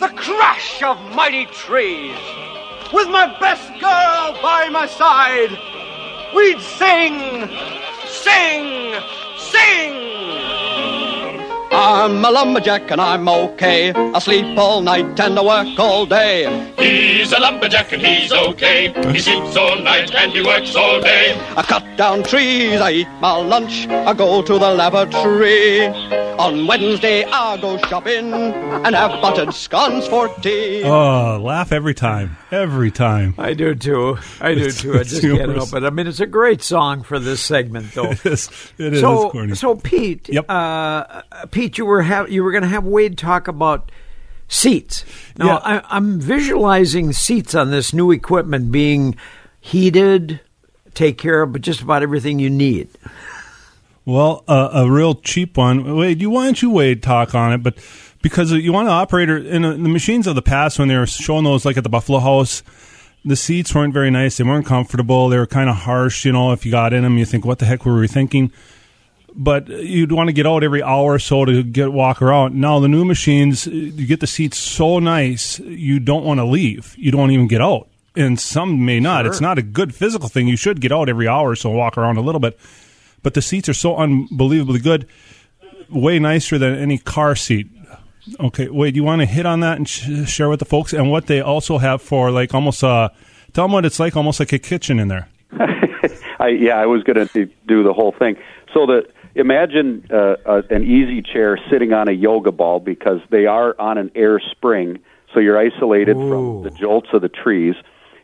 the 0.00 0.12
crash 0.16 0.82
of 0.82 0.98
mighty 1.14 1.46
trees 1.46 2.18
with 2.92 3.08
my 3.08 3.26
best 3.40 3.68
girl 3.80 4.42
by 4.42 4.68
my 4.70 4.86
side, 4.86 5.50
we'd 6.34 6.60
sing, 6.60 7.48
sing, 8.06 9.00
sing. 9.38 10.21
I'm 11.84 12.24
a 12.24 12.30
lumberjack 12.30 12.90
and 12.92 13.00
I'm 13.00 13.28
okay. 13.28 13.92
I 13.92 14.18
sleep 14.20 14.56
all 14.56 14.80
night 14.82 15.18
and 15.18 15.36
I 15.36 15.42
work 15.42 15.78
all 15.80 16.06
day. 16.06 16.46
He's 16.78 17.32
a 17.32 17.40
lumberjack 17.40 17.92
and 17.92 18.00
he's 18.00 18.32
okay. 18.32 18.92
He 19.12 19.18
sleeps 19.18 19.56
all 19.56 19.76
night 19.80 20.14
and 20.14 20.30
he 20.30 20.42
works 20.42 20.76
all 20.76 21.00
day. 21.00 21.34
I 21.56 21.62
cut 21.62 21.84
down 21.96 22.22
trees, 22.22 22.80
I 22.80 22.92
eat 22.92 23.08
my 23.20 23.32
lunch, 23.36 23.88
I 23.88 24.14
go 24.14 24.42
to 24.42 24.52
the 24.58 24.70
laboratory. 24.74 25.86
On 26.38 26.66
Wednesday 26.66 27.24
I 27.24 27.60
go 27.60 27.76
shopping 27.78 28.32
and 28.32 28.94
have 28.94 29.20
buttered 29.20 29.52
scones 29.52 30.06
for 30.06 30.28
tea. 30.40 30.82
Oh, 30.84 31.38
laugh 31.42 31.72
every 31.72 31.94
time. 31.94 32.36
Every 32.50 32.90
time. 32.90 33.34
I 33.38 33.54
do 33.54 33.74
too. 33.74 34.18
I 34.40 34.54
do 34.54 34.70
too. 34.70 34.94
I 34.98 35.02
just 35.04 35.20
can't 35.22 35.54
help 35.54 35.74
it. 35.74 35.84
I 35.84 35.90
mean, 35.90 36.06
it's 36.06 36.20
a 36.20 36.26
great 36.26 36.62
song 36.62 37.02
for 37.02 37.18
this 37.18 37.40
segment, 37.40 37.92
though. 37.94 38.12
It 38.22 38.26
is. 38.26 38.72
It 38.78 38.92
is. 38.94 39.00
So, 39.00 39.30
so 39.54 39.74
Pete, 39.76 40.28
Yep. 40.28 40.46
uh, 40.48 41.22
Pete, 41.50 41.71
you 41.78 41.86
were 41.86 42.02
ha- 42.02 42.26
you 42.28 42.42
were 42.44 42.52
going 42.52 42.62
to 42.62 42.68
have 42.68 42.84
Wade 42.84 43.16
talk 43.18 43.48
about 43.48 43.90
seats. 44.48 45.04
Now, 45.36 45.46
Yeah. 45.46 45.56
I, 45.56 45.96
I'm 45.96 46.20
visualizing 46.20 47.12
seats 47.12 47.54
on 47.54 47.70
this 47.70 47.92
new 47.94 48.10
equipment 48.10 48.70
being 48.72 49.16
heated, 49.60 50.40
take 50.94 51.18
care 51.18 51.42
of, 51.42 51.52
but 51.52 51.62
just 51.62 51.80
about 51.80 52.02
everything 52.02 52.38
you 52.38 52.50
need. 52.50 52.88
Well, 54.04 54.42
uh, 54.48 54.70
a 54.72 54.90
real 54.90 55.14
cheap 55.14 55.56
one. 55.56 55.96
Wade, 55.96 56.20
you 56.20 56.30
why 56.30 56.44
don't 56.44 56.60
you 56.60 56.70
Wade 56.70 57.02
talk 57.02 57.34
on 57.34 57.52
it? 57.52 57.62
But 57.62 57.78
because 58.20 58.50
you 58.52 58.72
want 58.72 58.88
an 58.88 58.94
operator 58.94 59.36
in 59.38 59.64
uh 59.64 59.72
the 59.72 59.78
machines 59.88 60.26
of 60.26 60.34
the 60.34 60.42
past 60.42 60.78
when 60.78 60.88
they 60.88 60.96
were 60.96 61.06
showing 61.06 61.44
those, 61.44 61.64
like 61.64 61.76
at 61.76 61.84
the 61.84 61.88
Buffalo 61.88 62.18
House, 62.18 62.62
the 63.24 63.36
seats 63.36 63.72
weren't 63.74 63.94
very 63.94 64.10
nice. 64.10 64.36
They 64.38 64.44
weren't 64.44 64.66
comfortable. 64.66 65.28
They 65.28 65.38
were 65.38 65.46
kind 65.46 65.70
of 65.70 65.76
harsh. 65.76 66.24
You 66.24 66.32
know, 66.32 66.50
if 66.52 66.66
you 66.66 66.72
got 66.72 66.92
in 66.92 67.04
them, 67.04 67.16
you 67.16 67.24
think, 67.24 67.44
"What 67.44 67.60
the 67.60 67.64
heck 67.66 67.86
were 67.86 67.96
we 67.98 68.08
thinking?" 68.08 68.50
But 69.34 69.68
you'd 69.68 70.12
want 70.12 70.28
to 70.28 70.32
get 70.32 70.46
out 70.46 70.62
every 70.62 70.82
hour 70.82 71.14
or 71.14 71.18
so 71.18 71.44
to 71.44 71.62
get 71.62 71.92
walk 71.92 72.20
around. 72.20 72.54
Now 72.54 72.80
the 72.80 72.88
new 72.88 73.04
machines, 73.04 73.66
you 73.66 74.06
get 74.06 74.20
the 74.20 74.26
seats 74.26 74.58
so 74.58 74.98
nice, 74.98 75.58
you 75.60 76.00
don't 76.00 76.24
want 76.24 76.38
to 76.38 76.44
leave. 76.44 76.94
You 76.98 77.10
don't 77.10 77.30
even 77.30 77.48
get 77.48 77.62
out, 77.62 77.88
and 78.14 78.38
some 78.38 78.84
may 78.84 79.00
not. 79.00 79.24
It's 79.24 79.40
not 79.40 79.58
a 79.58 79.62
good 79.62 79.94
physical 79.94 80.28
thing. 80.28 80.48
You 80.48 80.56
should 80.56 80.82
get 80.82 80.92
out 80.92 81.08
every 81.08 81.28
hour 81.28 81.50
or 81.50 81.56
so, 81.56 81.70
walk 81.70 81.96
around 81.96 82.18
a 82.18 82.20
little 82.20 82.40
bit 82.40 82.58
but 83.22 83.34
the 83.34 83.42
seats 83.42 83.68
are 83.68 83.74
so 83.74 83.96
unbelievably 83.96 84.80
good, 84.80 85.06
way 85.88 86.18
nicer 86.18 86.58
than 86.58 86.74
any 86.74 86.98
car 86.98 87.36
seat. 87.36 87.68
Okay, 88.38 88.68
wait, 88.68 88.94
you 88.94 89.04
want 89.04 89.20
to 89.20 89.26
hit 89.26 89.46
on 89.46 89.60
that 89.60 89.78
and 89.78 89.88
sh- 89.88 90.28
share 90.28 90.48
with 90.48 90.58
the 90.58 90.64
folks 90.64 90.92
and 90.92 91.10
what 91.10 91.26
they 91.26 91.40
also 91.40 91.78
have 91.78 92.00
for 92.00 92.30
like 92.30 92.54
almost 92.54 92.84
uh 92.84 93.08
tell 93.52 93.64
them 93.64 93.72
what 93.72 93.84
it's 93.84 93.98
like, 93.98 94.16
almost 94.16 94.38
like 94.38 94.52
a 94.52 94.58
kitchen 94.58 94.98
in 94.98 95.08
there. 95.08 95.28
I, 96.38 96.48
yeah, 96.48 96.76
I 96.76 96.86
was 96.86 97.02
going 97.02 97.26
to 97.26 97.46
do 97.66 97.82
the 97.82 97.92
whole 97.92 98.12
thing. 98.12 98.36
So 98.72 98.86
the 98.86 99.06
imagine 99.34 100.06
uh, 100.10 100.36
uh, 100.44 100.62
an 100.70 100.84
easy 100.84 101.22
chair 101.22 101.58
sitting 101.70 101.92
on 101.92 102.08
a 102.08 102.12
yoga 102.12 102.52
ball 102.52 102.80
because 102.80 103.20
they 103.30 103.46
are 103.46 103.78
on 103.80 103.98
an 103.98 104.10
air 104.14 104.40
spring, 104.50 104.98
so 105.32 105.40
you're 105.40 105.58
isolated 105.58 106.16
from 106.16 106.62
the 106.62 106.70
jolts 106.70 107.08
of 107.12 107.22
the 107.22 107.28
trees. 107.28 107.74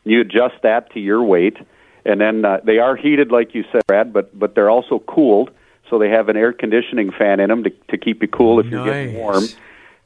You 0.04 0.20
adjust 0.20 0.62
that 0.62 0.92
to 0.92 1.00
your 1.00 1.22
weight, 1.22 1.56
and 2.04 2.20
then 2.20 2.44
uh, 2.44 2.60
they 2.64 2.78
are 2.78 2.96
heated, 2.96 3.30
like 3.30 3.54
you 3.54 3.64
said, 3.72 3.82
Brad, 3.86 4.12
but 4.12 4.38
but 4.38 4.54
they're 4.54 4.70
also 4.70 4.98
cooled, 4.98 5.50
so 5.90 5.98
they 5.98 6.10
have 6.10 6.28
an 6.28 6.36
air 6.36 6.52
conditioning 6.52 7.10
fan 7.10 7.40
in 7.40 7.48
them 7.48 7.64
to 7.64 7.70
to 7.90 7.98
keep 7.98 8.22
you 8.22 8.28
cool 8.28 8.60
if 8.60 8.66
you're 8.66 8.84
getting 8.84 9.14
warm. 9.14 9.44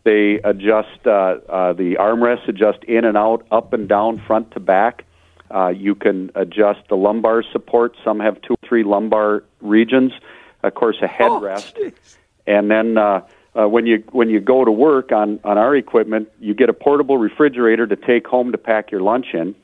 They 0.05 0.41
adjust 0.43 1.07
uh, 1.07 1.11
uh, 1.11 1.73
the 1.75 1.97
armrests 2.01 2.49
adjust 2.49 2.83
in 2.85 3.05
and 3.05 3.17
out, 3.17 3.47
up 3.53 3.73
and 3.73 3.89
down, 3.89 4.21
front 4.27 4.51
to 4.53 4.61
back. 4.61 5.05
Uh, 5.49 5.69
you 5.69 5.95
can 5.95 6.31
adjust 6.35 6.81
the 6.89 6.97
lumbar 6.97 7.45
support. 7.53 7.95
Some 8.03 8.19
have 8.21 8.41
two 8.43 8.55
or 8.55 8.69
three 8.69 8.85
lumbar 8.85 9.45
regions. 9.61 10.13
Of 10.63 10.75
course, 10.75 10.97
a 11.03 11.09
headrest, 11.09 11.93
and 12.47 12.71
then 12.71 12.97
uh, 12.97 13.23
uh, 13.59 13.69
when 13.69 13.87
you 13.87 14.03
when 14.13 14.31
you 14.31 14.41
go 14.41 14.65
to 14.65 14.71
work 14.71 15.13
on 15.13 15.41
on 15.45 15.59
our 15.59 15.75
equipment, 15.77 16.31
you 16.41 16.55
get 16.55 16.69
a 16.69 16.73
portable 16.73 17.19
refrigerator 17.19 17.87
to 17.87 17.97
take 17.97 18.27
home 18.27 18.53
to 18.53 18.59
pack 18.59 18.91
your 18.91 19.01
lunch 19.01 19.27
in, 19.35 19.55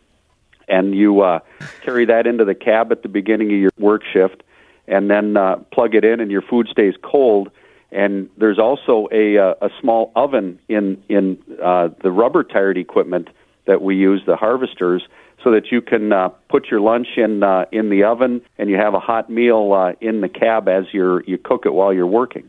and 0.68 0.94
you 0.94 1.20
uh, 1.20 1.40
carry 1.82 2.04
that 2.06 2.26
into 2.26 2.44
the 2.44 2.54
cab 2.54 2.92
at 2.92 3.02
the 3.02 3.08
beginning 3.08 3.52
of 3.52 3.58
your 3.58 3.70
work 3.78 4.02
shift, 4.12 4.42
and 4.86 5.10
then 5.10 5.36
uh, 5.36 5.56
plug 5.72 5.94
it 5.94 6.04
in, 6.04 6.20
and 6.20 6.30
your 6.30 6.42
food 6.42 6.68
stays 6.68 6.94
cold. 7.02 7.50
And 7.90 8.28
there's 8.36 8.58
also 8.58 9.08
a 9.10 9.38
uh, 9.38 9.54
a 9.62 9.70
small 9.80 10.12
oven 10.14 10.58
in 10.68 11.02
in 11.08 11.38
uh, 11.62 11.88
the 12.02 12.10
rubber 12.10 12.44
tired 12.44 12.76
equipment 12.76 13.28
that 13.64 13.80
we 13.82 13.96
use, 13.96 14.22
the 14.26 14.36
harvesters, 14.36 15.06
so 15.42 15.52
that 15.52 15.70
you 15.70 15.80
can 15.80 16.12
uh, 16.12 16.28
put 16.48 16.66
your 16.70 16.80
lunch 16.80 17.08
in 17.16 17.42
uh, 17.42 17.66
in 17.72 17.90
the 17.90 18.04
oven 18.04 18.42
and 18.58 18.68
you 18.68 18.76
have 18.76 18.94
a 18.94 19.00
hot 19.00 19.30
meal 19.30 19.72
uh, 19.72 19.92
in 20.00 20.20
the 20.20 20.28
cab 20.28 20.68
as 20.68 20.84
you're 20.92 21.22
you 21.24 21.38
cook 21.38 21.66
it 21.66 21.72
while 21.72 21.92
you're 21.92 22.06
working. 22.06 22.48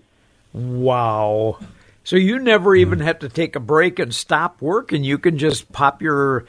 Wow. 0.53 1.59
So 2.03 2.15
you 2.15 2.39
never 2.39 2.75
even 2.75 3.01
have 3.01 3.19
to 3.19 3.29
take 3.29 3.55
a 3.55 3.59
break 3.59 3.99
and 3.99 4.13
stop 4.13 4.61
work, 4.61 4.91
and 4.91 5.05
you 5.05 5.19
can 5.19 5.37
just 5.37 5.71
pop 5.71 6.01
your 6.01 6.45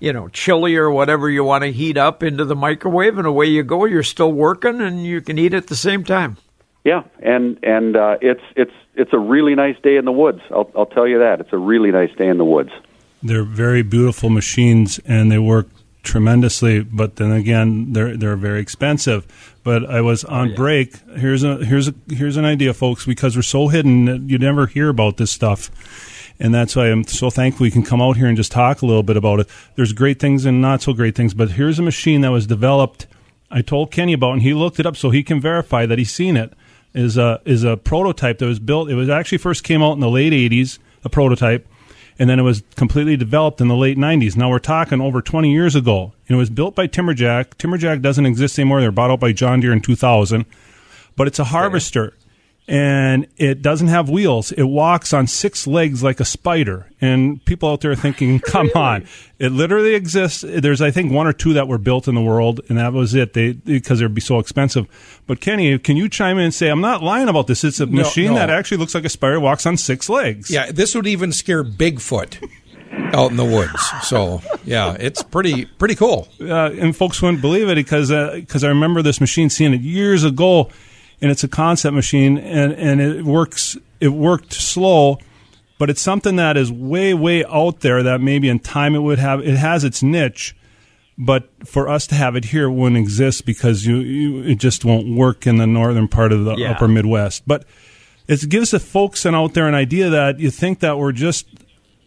you 0.00 0.12
know, 0.12 0.28
chili 0.28 0.76
or 0.76 0.90
whatever 0.90 1.28
you 1.30 1.44
want 1.44 1.62
to 1.64 1.72
heat 1.72 1.96
up 1.96 2.22
into 2.22 2.44
the 2.44 2.56
microwave, 2.56 3.18
and 3.18 3.26
away 3.26 3.46
you 3.46 3.62
go. 3.62 3.84
You're 3.84 4.02
still 4.02 4.32
working, 4.32 4.80
and 4.80 5.04
you 5.04 5.20
can 5.20 5.38
eat 5.38 5.54
at 5.54 5.68
the 5.68 5.76
same 5.76 6.04
time. 6.04 6.36
Yeah, 6.84 7.02
and 7.22 7.58
and 7.62 7.96
uh, 7.96 8.18
it's 8.20 8.42
it's 8.56 8.72
it's 8.94 9.12
a 9.12 9.18
really 9.18 9.54
nice 9.54 9.76
day 9.82 9.96
in 9.96 10.04
the 10.04 10.12
woods. 10.12 10.40
I'll 10.50 10.70
I'll 10.76 10.86
tell 10.86 11.06
you 11.06 11.18
that 11.20 11.40
it's 11.40 11.52
a 11.52 11.58
really 11.58 11.90
nice 11.90 12.14
day 12.16 12.28
in 12.28 12.38
the 12.38 12.44
woods. 12.44 12.70
They're 13.24 13.42
very 13.42 13.82
beautiful 13.82 14.28
machines, 14.28 15.00
and 15.06 15.32
they 15.32 15.38
work 15.38 15.68
tremendously. 16.04 16.82
But 16.82 17.16
then 17.16 17.32
again, 17.32 17.92
they're 17.94 18.16
they're 18.16 18.36
very 18.36 18.60
expensive. 18.60 19.26
But 19.64 19.88
I 19.88 20.02
was 20.02 20.24
oh, 20.24 20.28
on 20.28 20.50
yeah. 20.50 20.56
break. 20.56 20.96
Here's 21.16 21.42
a 21.42 21.64
here's 21.64 21.88
a 21.88 21.94
here's 22.08 22.36
an 22.36 22.44
idea, 22.44 22.74
folks, 22.74 23.06
because 23.06 23.34
we're 23.34 23.42
so 23.42 23.68
hidden 23.68 24.04
that 24.04 24.20
you 24.30 24.38
never 24.38 24.66
hear 24.66 24.90
about 24.90 25.16
this 25.16 25.32
stuff. 25.32 25.70
And 26.38 26.54
that's 26.54 26.76
why 26.76 26.90
I'm 26.90 27.04
so 27.04 27.30
thankful 27.30 27.64
we 27.64 27.70
can 27.70 27.84
come 27.84 28.02
out 28.02 28.16
here 28.16 28.26
and 28.26 28.36
just 28.36 28.52
talk 28.52 28.82
a 28.82 28.86
little 28.86 29.04
bit 29.04 29.16
about 29.16 29.40
it. 29.40 29.48
There's 29.76 29.92
great 29.92 30.18
things 30.18 30.44
and 30.44 30.60
not 30.60 30.82
so 30.82 30.92
great 30.92 31.14
things, 31.14 31.32
but 31.32 31.52
here's 31.52 31.78
a 31.78 31.82
machine 31.82 32.22
that 32.22 32.30
was 32.30 32.46
developed. 32.46 33.06
I 33.50 33.62
told 33.62 33.92
Kenny 33.92 34.14
about, 34.14 34.32
and 34.32 34.42
he 34.42 34.52
looked 34.52 34.80
it 34.80 34.86
up 34.86 34.96
so 34.96 35.10
he 35.10 35.22
can 35.22 35.40
verify 35.40 35.86
that 35.86 35.96
he's 35.96 36.12
seen 36.12 36.36
it. 36.36 36.52
Is 36.92 37.16
a 37.16 37.40
is 37.44 37.64
a 37.64 37.76
prototype 37.76 38.38
that 38.38 38.46
was 38.46 38.60
built. 38.60 38.88
It 38.88 38.94
was 38.94 39.08
actually 39.08 39.38
first 39.38 39.64
came 39.64 39.82
out 39.82 39.94
in 39.94 40.00
the 40.00 40.10
late 40.10 40.32
'80s, 40.32 40.78
a 41.04 41.08
prototype, 41.08 41.66
and 42.18 42.30
then 42.30 42.38
it 42.38 42.42
was 42.42 42.62
completely 42.76 43.16
developed 43.16 43.60
in 43.60 43.68
the 43.68 43.76
late 43.76 43.98
90s. 43.98 44.36
Now 44.36 44.50
we're 44.50 44.58
talking 44.58 45.00
over 45.00 45.20
20 45.20 45.50
years 45.50 45.74
ago. 45.74 46.12
And 46.28 46.36
it 46.36 46.38
was 46.38 46.50
built 46.50 46.74
by 46.74 46.86
Timberjack. 46.86 47.56
Timberjack 47.56 48.02
doesn't 48.02 48.26
exist 48.26 48.58
anymore. 48.58 48.80
They 48.80 48.86
were 48.86 48.92
bought 48.92 49.10
out 49.10 49.20
by 49.20 49.32
John 49.32 49.60
Deere 49.60 49.72
in 49.72 49.80
2000. 49.80 50.46
But 51.16 51.26
it's 51.26 51.38
a 51.38 51.44
harvester. 51.44 52.14
And 52.66 53.26
it 53.36 53.60
doesn't 53.60 53.88
have 53.88 54.08
wheels. 54.08 54.50
It 54.50 54.62
walks 54.62 55.12
on 55.12 55.26
six 55.26 55.66
legs 55.66 56.02
like 56.02 56.18
a 56.18 56.24
spider. 56.24 56.90
And 56.98 57.44
people 57.44 57.68
out 57.70 57.82
there 57.82 57.90
are 57.90 57.94
thinking, 57.96 58.38
come 58.46 58.70
on. 58.74 59.06
It 59.38 59.52
literally 59.52 59.94
exists. 59.94 60.42
There's, 60.48 60.80
I 60.80 60.90
think, 60.90 61.12
one 61.12 61.26
or 61.26 61.34
two 61.34 61.52
that 61.52 61.68
were 61.68 61.76
built 61.76 62.08
in 62.08 62.14
the 62.14 62.22
world, 62.22 62.62
and 62.70 62.78
that 62.78 62.94
was 62.94 63.14
it. 63.14 63.34
They 63.34 63.52
because 63.52 63.98
they'd 63.98 64.14
be 64.14 64.22
so 64.22 64.38
expensive. 64.38 64.86
But 65.26 65.42
Kenny, 65.42 65.78
can 65.78 65.98
you 65.98 66.08
chime 66.08 66.38
in 66.38 66.44
and 66.44 66.54
say, 66.54 66.68
I'm 66.70 66.80
not 66.80 67.02
lying 67.02 67.28
about 67.28 67.48
this. 67.48 67.64
It's 67.64 67.80
a 67.80 67.86
No, 67.86 67.98
machine 68.02 68.28
no. 68.28 68.34
that 68.36 68.48
actually 68.48 68.78
looks 68.78 68.94
like 68.94 69.04
a 69.04 69.10
spider, 69.10 69.38
walks 69.38 69.66
on 69.66 69.76
six 69.76 70.08
legs. 70.08 70.50
Yeah, 70.50 70.72
this 70.72 70.94
would 70.94 71.06
even 71.06 71.32
scare 71.32 71.62
Bigfoot 71.64 72.50
out 73.12 73.30
in 73.30 73.36
the 73.36 73.44
woods. 73.44 73.82
So 74.04 74.40
yeah, 74.64 74.96
it's 74.98 75.22
pretty 75.22 75.66
pretty 75.66 75.96
cool. 75.96 76.28
uh, 76.40 76.70
and 76.70 76.96
folks 76.96 77.20
wouldn't 77.20 77.42
believe 77.42 77.68
it 77.68 77.74
because 77.74 78.08
because 78.08 78.64
I 78.64 78.68
remember 78.68 79.02
this 79.02 79.20
machine 79.20 79.50
seeing 79.50 79.74
it 79.74 79.82
years 79.82 80.24
ago, 80.24 80.70
and 81.24 81.30
it's 81.30 81.42
a 81.42 81.48
concept 81.48 81.94
machine, 81.94 82.36
and 82.36 82.72
and 82.74 83.00
it 83.00 83.24
works. 83.24 83.78
It 83.98 84.08
worked 84.10 84.52
slow, 84.52 85.18
but 85.78 85.88
it's 85.88 86.02
something 86.02 86.36
that 86.36 86.58
is 86.58 86.70
way 86.70 87.14
way 87.14 87.42
out 87.46 87.80
there 87.80 88.02
that 88.02 88.20
maybe 88.20 88.50
in 88.50 88.58
time 88.58 88.94
it 88.94 88.98
would 88.98 89.18
have. 89.18 89.40
It 89.40 89.56
has 89.56 89.84
its 89.84 90.02
niche, 90.02 90.54
but 91.16 91.48
for 91.66 91.88
us 91.88 92.06
to 92.08 92.14
have 92.14 92.36
it 92.36 92.44
here 92.46 92.64
it 92.64 92.72
wouldn't 92.72 92.98
exist 92.98 93.46
because 93.46 93.86
you, 93.86 93.96
you 94.00 94.42
it 94.42 94.56
just 94.56 94.84
won't 94.84 95.16
work 95.16 95.46
in 95.46 95.56
the 95.56 95.66
northern 95.66 96.08
part 96.08 96.30
of 96.30 96.44
the 96.44 96.56
Yeah. 96.56 96.72
upper 96.72 96.88
Midwest. 96.88 97.44
But 97.46 97.64
it 98.28 98.46
gives 98.50 98.72
the 98.72 98.78
folks 98.80 99.24
and 99.24 99.34
out 99.34 99.54
there 99.54 99.66
an 99.66 99.74
idea 99.74 100.10
that 100.10 100.38
you 100.38 100.50
think 100.50 100.80
that 100.80 100.98
we're 100.98 101.12
just 101.12 101.46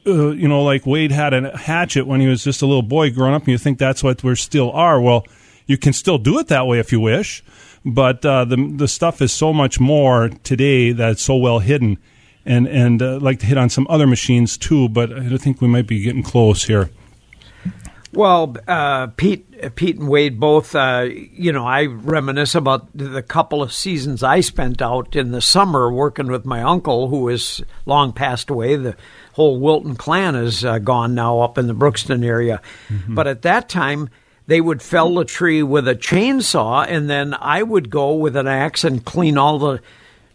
uh, 0.05 0.29
you 0.29 0.47
know, 0.47 0.61
like 0.63 0.85
Wade 0.85 1.11
had 1.11 1.33
a 1.33 1.57
hatchet 1.57 2.05
when 2.05 2.21
he 2.21 2.27
was 2.27 2.43
just 2.43 2.61
a 2.61 2.65
little 2.67 2.81
boy 2.83 3.09
growing 3.11 3.33
up, 3.33 3.41
and 3.41 3.49
you 3.49 3.57
think 3.57 3.79
that's 3.79 4.03
what 4.03 4.23
we 4.23 4.35
still 4.35 4.71
are. 4.71 5.01
Well, 5.01 5.25
you 5.65 5.77
can 5.77 5.91
still 5.91 6.17
do 6.17 6.39
it 6.39 6.47
that 6.47 6.65
way 6.67 6.79
if 6.79 6.93
you 6.93 7.01
wish, 7.01 7.43
but 7.87 8.25
uh, 8.25 8.43
the 8.43 8.73
the 8.75 8.87
stuff 8.87 9.21
is 9.21 9.31
so 9.31 9.53
much 9.53 9.79
more 9.79 10.29
today 10.43 10.91
that's 10.91 11.21
so 11.21 11.37
well 11.37 11.59
hidden, 11.59 11.97
and 12.45 12.67
and 12.67 13.01
uh, 13.01 13.17
like 13.19 13.39
to 13.39 13.45
hit 13.45 13.57
on 13.57 13.69
some 13.69 13.87
other 13.89 14.05
machines 14.05 14.57
too, 14.57 14.89
but 14.89 15.11
I 15.11 15.37
think 15.37 15.61
we 15.61 15.67
might 15.67 15.87
be 15.87 16.01
getting 16.01 16.23
close 16.23 16.65
here. 16.65 16.89
Well, 18.13 18.55
uh, 18.67 19.07
Pete, 19.07 19.75
Pete 19.75 19.97
and 19.97 20.09
Wade 20.09 20.39
both. 20.39 20.75
Uh, 20.75 21.07
you 21.11 21.51
know, 21.51 21.65
I 21.65 21.85
reminisce 21.85 22.55
about 22.55 22.87
the 22.97 23.21
couple 23.21 23.61
of 23.61 23.71
seasons 23.71 24.23
I 24.23 24.41
spent 24.41 24.81
out 24.81 25.15
in 25.15 25.31
the 25.31 25.41
summer 25.41 25.91
working 25.91 26.27
with 26.27 26.45
my 26.45 26.63
uncle, 26.63 27.09
who 27.09 27.29
is 27.29 27.63
long 27.85 28.11
passed 28.11 28.49
away. 28.49 28.75
The 28.75 28.95
whole 29.33 29.59
Wilton 29.59 29.95
clan 29.95 30.35
is 30.35 30.65
uh, 30.65 30.79
gone 30.79 31.15
now 31.15 31.39
up 31.39 31.57
in 31.57 31.67
the 31.67 31.75
Brookston 31.75 32.25
area, 32.25 32.61
but 33.07 33.27
at 33.27 33.43
that 33.43 33.69
time. 33.69 34.09
They 34.47 34.61
would 34.61 34.81
fell 34.81 35.13
the 35.13 35.25
tree 35.25 35.61
with 35.61 35.87
a 35.87 35.95
chainsaw, 35.95 36.85
and 36.87 37.09
then 37.09 37.33
I 37.33 37.63
would 37.63 37.89
go 37.89 38.13
with 38.15 38.35
an 38.37 38.47
axe 38.47 38.83
and 38.85 39.03
clean 39.03 39.37
all 39.37 39.59
the 39.59 39.81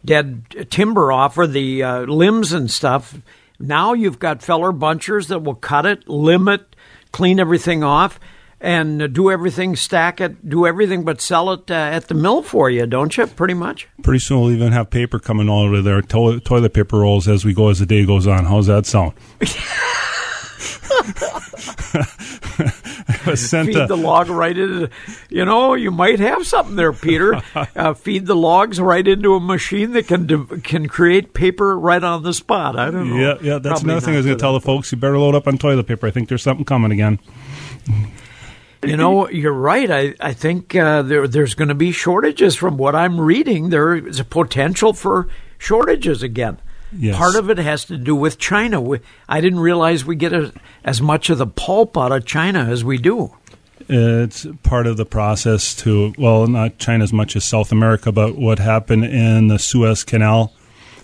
dead 0.05 0.69
timber 0.71 1.11
off 1.11 1.39
or 1.39 1.47
the 1.47 1.83
uh, 1.83 2.01
limbs 2.03 2.53
and 2.53 2.71
stuff. 2.71 3.17
Now 3.59 3.95
you've 3.95 4.19
got 4.19 4.43
feller 4.43 4.73
bunchers 4.73 5.29
that 5.29 5.43
will 5.43 5.55
cut 5.55 5.87
it, 5.87 6.09
limb 6.09 6.49
it, 6.49 6.77
clean 7.11 7.41
everything 7.41 7.83
off, 7.83 8.21
and 8.61 9.01
uh, 9.01 9.07
do 9.07 9.31
everything, 9.31 9.77
stack 9.77 10.21
it, 10.21 10.47
do 10.49 10.67
everything 10.67 11.05
but 11.05 11.21
sell 11.21 11.51
it 11.53 11.71
uh, 11.71 11.75
at 11.75 12.09
the 12.09 12.15
mill 12.15 12.43
for 12.43 12.69
you, 12.69 12.87
don't 12.87 13.17
you? 13.17 13.27
Pretty 13.27 13.55
much. 13.55 13.89
Pretty 14.03 14.19
soon 14.19 14.41
we'll 14.41 14.51
even 14.51 14.73
have 14.73 14.91
paper 14.91 15.19
coming 15.19 15.49
all 15.49 15.63
over 15.63 15.81
there, 15.81 16.03
to- 16.03 16.41
toilet 16.41 16.75
paper 16.75 16.99
rolls 16.99 17.29
as 17.29 17.45
we 17.45 17.55
go 17.55 17.71
as 17.71 17.79
the 17.79 17.87
day 17.87 18.05
goes 18.05 18.27
on. 18.27 18.45
How's 18.45 18.67
that 18.67 18.85
sound? 18.85 19.15
I 23.09 23.19
was 23.27 23.49
sent 23.49 23.69
Feed 23.69 23.77
a- 23.77 23.87
the 23.87 23.97
log 23.97 24.29
right 24.29 24.57
into, 24.57 24.91
you 25.29 25.45
know, 25.45 25.75
you 25.75 25.91
might 25.91 26.21
have 26.21 26.47
something 26.47 26.77
there, 26.77 26.93
Peter. 26.93 27.41
uh, 27.77 27.95
feed 27.95 28.27
the 28.27 28.37
logs 28.37 28.81
right 28.81 29.07
into 29.07 29.35
a 29.35 29.41
machine 29.41 29.93
that 29.93 30.07
can 30.07 30.27
de- 30.27 30.61
can 30.61 30.89
create 30.89 31.35
paper 31.35 31.79
right 31.79 32.03
on 32.03 32.23
the 32.23 32.33
spot. 32.33 32.79
I 32.79 32.91
don't 32.91 33.11
know. 33.11 33.17
Yeah, 33.17 33.39
yeah, 33.43 33.59
that's 33.59 33.81
Probably 33.81 33.91
another 33.93 34.07
thing 34.07 34.15
I 34.15 34.17
was 34.19 34.27
going 34.27 34.39
to 34.39 34.43
tell 34.43 34.53
the 34.55 34.61
folks. 34.61 34.93
You 34.93 34.99
better 34.99 35.19
load 35.19 35.35
up 35.35 35.47
on 35.47 35.59
toilet 35.59 35.87
paper. 35.87 36.07
I 36.07 36.11
think 36.11 36.29
there's 36.29 36.43
something 36.43 36.65
coming 36.65 36.93
again. 36.93 37.19
You 38.85 38.97
know, 38.97 39.29
you're 39.29 39.53
right. 39.53 39.91
I, 39.91 40.15
I 40.21 40.33
think 40.33 40.75
uh, 40.75 41.03
there 41.03 41.29
there's 41.29 41.55
going 41.55 41.69
to 41.69 41.75
be 41.75 41.93
shortages 41.93 42.57
from 42.57 42.77
what 42.77 42.97
I'm 42.97 43.21
reading. 43.21 43.71
There 43.71 43.95
is 43.95 44.19
a 44.19 44.25
potential 44.25 44.93
for 44.93 45.29
shortages 45.59 46.23
again. 46.23 46.61
Yes. 46.95 47.17
Part 47.17 47.37
of 47.37 47.49
it 47.51 47.59
has 47.59 47.85
to 47.87 47.97
do 47.97 48.15
with 48.15 48.39
China. 48.39 48.81
We, 48.81 49.01
I 49.29 49.41
didn't 49.41 49.61
realize 49.61 50.05
we 50.05 50.17
get 50.17 50.33
a, 50.33 50.53
as 50.85 51.01
much 51.01 51.31
of 51.31 51.39
the 51.39 51.47
pulp 51.47 51.97
out 51.97 52.13
of 52.13 52.27
China 52.27 52.61
as 52.71 52.85
we 52.85 52.99
do. 52.99 53.35
It's 53.89 54.47
part 54.63 54.87
of 54.87 54.97
the 54.97 55.05
process 55.07 55.75
to, 55.77 56.15
well, 56.17 56.47
not 56.47 56.79
China 56.79 57.03
as 57.03 57.13
much 57.13 57.35
as 57.35 57.45
South 57.45 57.73
America, 57.73 58.13
but 58.13 58.37
what 58.37 58.59
happened 58.59 59.05
in 59.05 59.49
the 59.49 59.59
Suez 59.59 60.05
Canal 60.05 60.53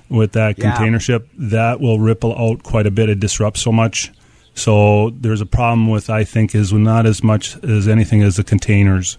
with 0.08 0.32
that 0.32 0.58
Yeah. 0.58 0.70
container 0.72 1.00
ship, 1.00 1.28
that 1.36 1.80
will 1.80 1.98
ripple 1.98 2.34
out 2.38 2.62
quite 2.62 2.86
a 2.86 2.90
bit. 2.90 3.08
It 3.08 3.20
disrupts 3.20 3.60
so 3.62 3.72
much. 3.72 4.12
So 4.54 5.10
there's 5.10 5.40
a 5.40 5.46
problem 5.46 5.88
with, 5.90 6.08
I 6.10 6.24
think, 6.24 6.54
is 6.54 6.72
not 6.72 7.06
as 7.06 7.22
much 7.22 7.56
as 7.64 7.88
anything 7.88 8.22
as 8.22 8.36
the 8.36 8.44
containers. 8.44 9.18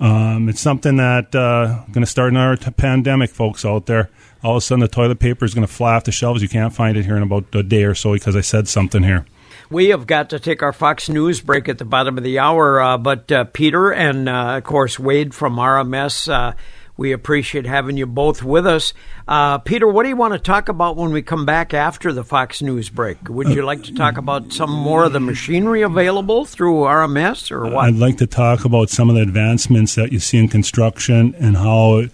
Um, 0.00 0.48
it's 0.48 0.60
something 0.60 0.96
that 0.96 1.34
uh, 1.34 1.82
going 1.92 2.04
to 2.04 2.06
start 2.10 2.32
another 2.32 2.56
t- 2.56 2.70
pandemic, 2.70 3.30
folks 3.30 3.64
out 3.64 3.86
there. 3.86 4.10
All 4.44 4.52
of 4.52 4.56
a 4.58 4.60
sudden, 4.60 4.80
the 4.80 4.88
toilet 4.88 5.18
paper 5.18 5.46
is 5.46 5.54
going 5.54 5.66
to 5.66 5.72
fly 5.72 5.94
off 5.94 6.04
the 6.04 6.12
shelves. 6.12 6.42
You 6.42 6.50
can't 6.50 6.72
find 6.72 6.98
it 6.98 7.06
here 7.06 7.16
in 7.16 7.22
about 7.22 7.46
a 7.54 7.62
day 7.62 7.84
or 7.84 7.94
so 7.94 8.12
because 8.12 8.36
I 8.36 8.42
said 8.42 8.68
something 8.68 9.02
here. 9.02 9.24
We 9.70 9.88
have 9.88 10.06
got 10.06 10.28
to 10.30 10.38
take 10.38 10.62
our 10.62 10.74
Fox 10.74 11.08
News 11.08 11.40
break 11.40 11.66
at 11.66 11.78
the 11.78 11.86
bottom 11.86 12.18
of 12.18 12.24
the 12.24 12.38
hour, 12.38 12.78
uh, 12.78 12.98
but 12.98 13.32
uh, 13.32 13.44
Peter 13.44 13.90
and, 13.90 14.28
uh, 14.28 14.58
of 14.58 14.64
course, 14.64 14.98
Wade 14.98 15.34
from 15.34 15.56
RMS, 15.56 16.30
uh, 16.30 16.52
we 16.98 17.12
appreciate 17.12 17.64
having 17.64 17.96
you 17.96 18.06
both 18.06 18.42
with 18.42 18.66
us. 18.66 18.92
Uh, 19.26 19.56
Peter, 19.58 19.88
what 19.88 20.02
do 20.02 20.10
you 20.10 20.16
want 20.16 20.34
to 20.34 20.38
talk 20.38 20.68
about 20.68 20.96
when 20.96 21.10
we 21.10 21.22
come 21.22 21.46
back 21.46 21.72
after 21.72 22.12
the 22.12 22.22
Fox 22.22 22.60
News 22.60 22.90
break? 22.90 23.28
Would 23.30 23.48
you 23.48 23.62
like 23.62 23.84
to 23.84 23.94
talk 23.94 24.18
about 24.18 24.52
some 24.52 24.70
more 24.70 25.04
of 25.04 25.14
the 25.14 25.20
machinery 25.20 25.80
available 25.80 26.44
through 26.44 26.82
RMS 26.82 27.50
or 27.50 27.64
what? 27.64 27.86
I'd 27.86 27.96
like 27.96 28.18
to 28.18 28.26
talk 28.26 28.66
about 28.66 28.90
some 28.90 29.08
of 29.08 29.16
the 29.16 29.22
advancements 29.22 29.94
that 29.94 30.12
you 30.12 30.20
see 30.20 30.36
in 30.36 30.48
construction 30.48 31.34
and 31.38 31.56
how, 31.56 31.96
it, 32.00 32.12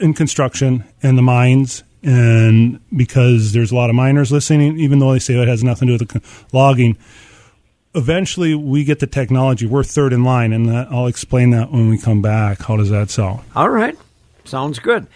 in 0.00 0.14
construction 0.14 0.84
and 1.02 1.16
the 1.16 1.22
mines, 1.22 1.84
and 2.02 2.80
because 2.94 3.52
there's 3.52 3.72
a 3.72 3.74
lot 3.74 3.90
of 3.90 3.96
miners 3.96 4.30
listening, 4.30 4.78
even 4.78 4.98
though 4.98 5.12
they 5.12 5.18
say 5.18 5.34
it 5.40 5.48
has 5.48 5.64
nothing 5.64 5.88
to 5.88 5.98
do 5.98 6.04
with 6.04 6.48
logging. 6.52 6.96
Eventually, 7.94 8.54
we 8.54 8.84
get 8.84 8.98
the 9.00 9.06
technology. 9.06 9.64
We're 9.66 9.82
third 9.82 10.12
in 10.12 10.22
line, 10.22 10.52
and 10.52 10.70
I'll 10.70 11.06
explain 11.06 11.50
that 11.50 11.72
when 11.72 11.88
we 11.88 11.96
come 11.98 12.20
back. 12.20 12.60
How 12.62 12.76
does 12.76 12.90
that 12.90 13.10
sound? 13.10 13.40
All 13.54 13.70
right. 13.70 13.96
Sounds 14.44 14.78
good. 14.78 15.06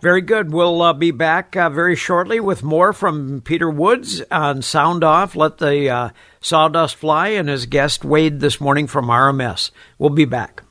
Very 0.00 0.22
good. 0.22 0.50
We'll 0.50 0.80
uh, 0.80 0.94
be 0.94 1.10
back 1.10 1.56
uh, 1.56 1.68
very 1.68 1.94
shortly 1.94 2.40
with 2.40 2.62
more 2.62 2.94
from 2.94 3.42
Peter 3.42 3.68
Woods 3.68 4.22
on 4.30 4.62
Sound 4.62 5.04
Off. 5.04 5.36
Let 5.36 5.58
the 5.58 5.90
uh, 5.90 6.10
sawdust 6.40 6.96
fly 6.96 7.28
and 7.28 7.48
his 7.48 7.66
guest 7.66 8.04
Wade 8.04 8.40
this 8.40 8.60
morning 8.60 8.86
from 8.86 9.06
RMS. 9.06 9.70
We'll 9.98 10.10
be 10.10 10.24
back. 10.24 10.62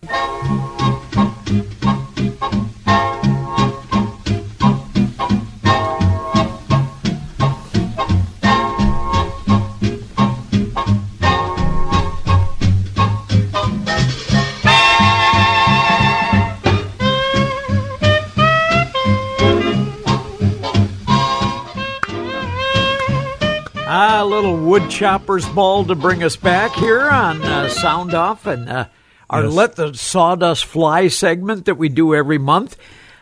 Chopper's 24.89 25.47
ball 25.49 25.85
to 25.85 25.93
bring 25.93 26.23
us 26.23 26.35
back 26.35 26.73
here 26.73 27.01
on 27.01 27.41
uh, 27.43 27.69
Sound 27.69 28.13
Off 28.15 28.47
and 28.47 28.67
uh, 28.67 28.87
our 29.29 29.43
Yes. 29.43 29.53
Let 29.53 29.75
the 29.75 29.93
Sawdust 29.93 30.65
Fly 30.65 31.07
segment 31.09 31.65
that 31.65 31.75
we 31.75 31.89
do 31.89 32.15
every 32.15 32.39
month. 32.39 32.75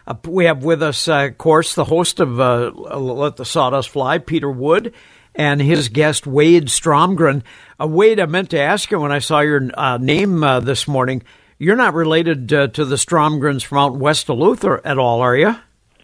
Uh, 0.08 0.16
we 0.26 0.46
have 0.46 0.64
with 0.64 0.82
us, 0.82 1.08
uh, 1.10 1.28
of 1.30 1.38
course, 1.38 1.76
the 1.76 1.84
host 1.84 2.22
of 2.22 2.40
uh, 2.40 2.72
Let 2.72 3.36
the 3.36 3.44
Sawdust 3.44 3.90
Fly, 3.90 4.18
Peter 4.18 4.50
Wood, 4.50 4.94
and 5.36 5.62
his 5.62 5.90
guest, 5.90 6.26
Wade 6.26 6.68
Stromgren. 6.68 7.44
Uh, 7.80 7.88
Wade, 7.88 8.22
I 8.22 8.26
meant 8.28 8.50
to 8.52 8.60
ask 8.60 8.90
you 8.90 9.00
when 9.00 9.12
I 9.12 9.20
saw 9.20 9.42
your 9.42 9.70
uh, 9.74 9.98
name 9.98 10.44
uh, 10.44 10.62
this 10.62 10.88
morning, 10.88 11.22
you're 11.60 11.76
not 11.76 11.94
related 11.94 12.52
uh, 12.54 12.68
to 12.68 12.86
the 12.86 12.96
Stromgrens 12.96 13.64
from 13.64 13.78
out 13.78 13.98
west 13.98 14.30
of 14.30 14.38
Luther 14.38 14.80
at 14.86 14.98
all, 14.98 15.22
are 15.22 15.36
you? 15.36 15.58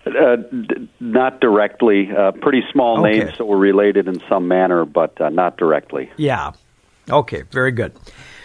Uh, 0.05 0.36
d- 0.36 0.89
not 1.00 1.39
directly. 1.39 2.12
Uh, 2.12 2.31
pretty 2.33 2.62
small 2.72 3.00
Okay. 3.00 3.19
names, 3.19 3.38
that 3.38 3.45
we're 3.45 3.57
related 3.57 4.07
in 4.07 4.22
some 4.27 4.48
manner, 4.48 4.83
but 4.86 5.19
uh, 5.22 5.29
not 5.29 5.55
directly. 5.57 6.12
Yeah. 6.17 6.51
Okay. 7.10 7.43
Very 7.51 7.72
good. 7.72 7.93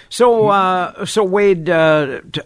So, 0.08 0.48
uh, 0.48 1.04
so 1.04 1.24
Wade, 1.24 1.68
uh, 1.68 2.20
t- 2.32 2.40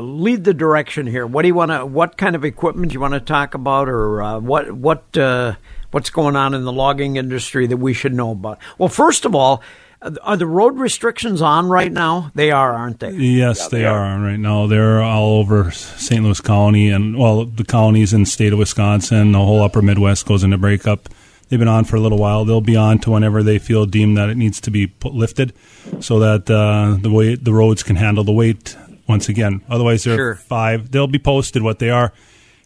lead 0.00 0.44
the 0.44 0.54
direction 0.54 1.06
here. 1.06 1.26
What 1.26 1.42
do 1.42 1.48
you 1.48 1.54
want 1.54 1.70
to? 1.70 1.84
What 1.86 2.16
kind 2.16 2.36
of 2.36 2.44
equipment 2.44 2.90
do 2.90 2.94
you 2.94 3.00
want 3.00 3.14
to 3.14 3.20
talk 3.20 3.54
about, 3.54 3.88
or 3.88 4.22
uh, 4.22 4.38
what 4.38 4.70
what 4.72 5.16
uh, 5.16 5.54
what's 5.90 6.10
going 6.10 6.36
on 6.36 6.54
in 6.54 6.64
the 6.64 6.72
logging 6.72 7.16
industry 7.16 7.66
that 7.66 7.78
we 7.78 7.92
should 7.92 8.14
know 8.14 8.32
about? 8.32 8.58
Well, 8.78 8.88
first 8.88 9.24
of 9.24 9.34
all, 9.34 9.62
are 10.22 10.36
the 10.36 10.46
road 10.46 10.78
restrictions 10.78 11.40
on 11.42 11.68
right 11.68 11.90
now? 11.90 12.30
They 12.34 12.50
are, 12.50 12.72
aren't 12.74 13.00
they? 13.00 13.12
Yes, 13.12 13.68
they 13.68 13.78
they 13.78 13.84
are 13.86 13.98
are. 13.98 14.04
on 14.04 14.22
right 14.22 14.38
now. 14.38 14.66
They're 14.66 15.02
all 15.02 15.38
over 15.38 15.70
St. 15.70 16.22
Louis 16.22 16.40
County 16.40 16.90
and 16.90 17.18
well, 17.18 17.44
the 17.44 17.64
counties 17.64 18.12
in 18.12 18.20
the 18.20 18.26
state 18.26 18.52
of 18.52 18.58
Wisconsin. 18.58 19.32
The 19.32 19.38
whole 19.38 19.62
Upper 19.62 19.82
Midwest 19.82 20.26
goes 20.26 20.44
into 20.44 20.58
breakup. 20.58 21.08
They've 21.48 21.58
been 21.58 21.68
on 21.68 21.84
for 21.84 21.96
a 21.96 22.00
little 22.00 22.18
while. 22.18 22.44
They'll 22.44 22.60
be 22.60 22.76
on 22.76 22.98
to 23.00 23.12
whenever 23.12 23.42
they 23.42 23.58
feel 23.58 23.86
deemed 23.86 24.16
that 24.16 24.28
it 24.28 24.36
needs 24.36 24.60
to 24.62 24.70
be 24.70 24.88
put, 24.88 25.14
lifted, 25.14 25.52
so 26.00 26.18
that 26.18 26.50
uh, 26.50 26.96
the 27.00 27.10
weight 27.10 27.44
the 27.44 27.52
roads 27.54 27.82
can 27.82 27.96
handle 27.96 28.24
the 28.24 28.32
weight 28.32 28.76
once 29.08 29.28
again. 29.28 29.62
Otherwise, 29.68 30.04
they're 30.04 30.16
Sure. 30.16 30.34
five. 30.34 30.90
They'll 30.90 31.06
be 31.06 31.18
posted 31.20 31.62
what 31.62 31.78
they 31.78 31.90
are. 31.90 32.12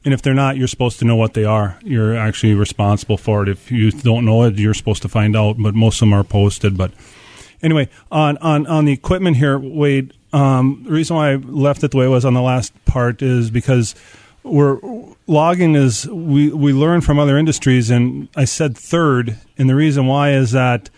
And 0.03 0.15
if 0.15 0.23
they're 0.23 0.33
not, 0.33 0.57
you're 0.57 0.67
supposed 0.67 0.99
to 1.01 1.05
know 1.05 1.15
what 1.17 1.35
they 1.35 1.45
are. 1.45 1.79
You're 1.85 2.17
actually 2.17 2.55
responsible 2.55 3.19
for 3.19 3.43
it. 3.43 3.51
If 3.51 3.71
you 3.71 3.91
don't 3.91 4.25
know 4.25 4.45
it, 4.45 4.55
you're 4.57 4.73
supposed 4.73 5.03
to 5.03 5.09
find 5.11 5.37
out. 5.37 5.57
But 5.59 5.75
most 5.75 5.97
of 5.97 6.09
them 6.09 6.15
are 6.15 6.25
posted. 6.25 6.79
But 6.79 6.91
anyway, 7.62 7.88
on 8.11 8.37
on 8.38 8.67
on 8.67 8.85
the 8.85 8.93
equipment 8.93 9.37
here, 9.37 9.59
Wade. 9.59 10.12
Um, 10.33 10.83
the 10.85 10.93
reason 10.93 11.17
why 11.17 11.33
I 11.33 11.35
left 11.37 11.83
it 11.83 11.90
the 11.90 11.97
way 11.97 12.05
it 12.05 12.09
was 12.09 12.25
on 12.25 12.35
the 12.35 12.43
last 12.43 12.73
part 12.85 13.21
is 13.21 13.50
because 13.50 13.95
we're 14.43 14.79
logging 15.26 15.75
is 15.75 16.07
we 16.09 16.50
we 16.50 16.73
learn 16.73 17.00
from 17.00 17.19
other 17.19 17.37
industries, 17.37 17.90
and 17.90 18.29
I 18.37 18.45
said 18.45 18.76
third, 18.76 19.37
and 19.59 19.69
the 19.69 19.75
reason 19.75 20.07
why 20.07 20.33
is 20.33 20.52
that 20.52 20.90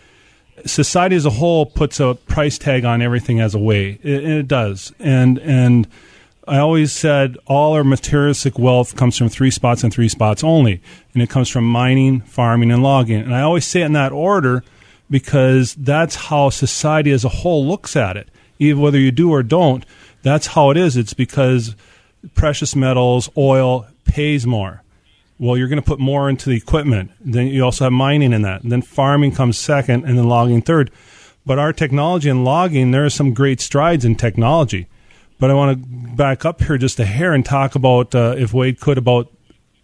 society 0.65 1.15
as 1.15 1.25
a 1.25 1.31
whole 1.31 1.65
puts 1.65 1.99
a 1.99 2.15
price 2.27 2.57
tag 2.57 2.85
on 2.85 3.01
everything 3.01 3.39
as 3.39 3.53
a 3.55 3.59
way. 3.59 3.99
It, 4.03 4.23
it 4.23 4.47
does, 4.47 4.93
and 4.99 5.39
and 5.39 5.87
I 6.47 6.59
always 6.59 6.91
said 6.91 7.37
all 7.47 7.73
our 7.73 7.83
materialistic 7.83 8.59
wealth 8.59 8.95
comes 8.95 9.17
from 9.17 9.29
three 9.29 9.51
spots 9.51 9.83
and 9.83 9.93
three 9.93 10.09
spots 10.09 10.43
only, 10.43 10.81
and 11.13 11.23
it 11.23 11.29
comes 11.29 11.49
from 11.49 11.65
mining, 11.65 12.21
farming, 12.21 12.71
and 12.71 12.83
logging. 12.83 13.21
And 13.21 13.33
I 13.33 13.41
always 13.41 13.65
say 13.65 13.81
it 13.81 13.85
in 13.85 13.93
that 13.93 14.11
order 14.11 14.63
because 15.09 15.75
that's 15.75 16.15
how 16.15 16.49
society 16.49 17.11
as 17.11 17.25
a 17.25 17.29
whole 17.29 17.65
looks 17.65 17.95
at 17.95 18.17
it. 18.17 18.29
Even 18.59 18.81
whether 18.81 18.99
you 18.99 19.11
do 19.11 19.31
or 19.31 19.43
don't, 19.43 19.85
that's 20.21 20.47
how 20.47 20.69
it 20.69 20.77
is. 20.77 20.95
It's 20.97 21.13
because 21.13 21.75
precious 22.35 22.75
metals, 22.75 23.29
oil 23.37 23.85
pays 24.05 24.45
more. 24.45 24.81
Well, 25.39 25.57
you're 25.57 25.67
going 25.67 25.81
to 25.81 25.85
put 25.85 25.99
more 25.99 26.29
into 26.29 26.49
the 26.49 26.55
equipment. 26.55 27.11
Then 27.19 27.47
you 27.47 27.63
also 27.63 27.85
have 27.85 27.93
mining 27.93 28.33
in 28.33 28.43
that. 28.43 28.63
And 28.63 28.71
then 28.71 28.81
farming 28.81 29.33
comes 29.33 29.57
second, 29.57 30.05
and 30.05 30.17
then 30.17 30.29
logging 30.29 30.61
third. 30.61 30.91
But 31.45 31.59
our 31.59 31.73
technology 31.73 32.29
and 32.29 32.45
logging, 32.45 32.91
there 32.91 33.03
are 33.03 33.09
some 33.09 33.33
great 33.33 33.59
strides 33.59 34.05
in 34.05 34.15
technology. 34.15 34.87
But 35.39 35.51
I 35.51 35.55
want 35.55 35.81
to 35.81 36.15
back 36.15 36.45
up 36.45 36.61
here 36.61 36.77
just 36.77 36.99
a 36.99 37.05
hair 37.05 37.33
and 37.33 37.43
talk 37.43 37.75
about, 37.75 38.15
uh, 38.15 38.35
if 38.37 38.53
Wade 38.53 38.79
could, 38.79 38.97
about 38.97 39.29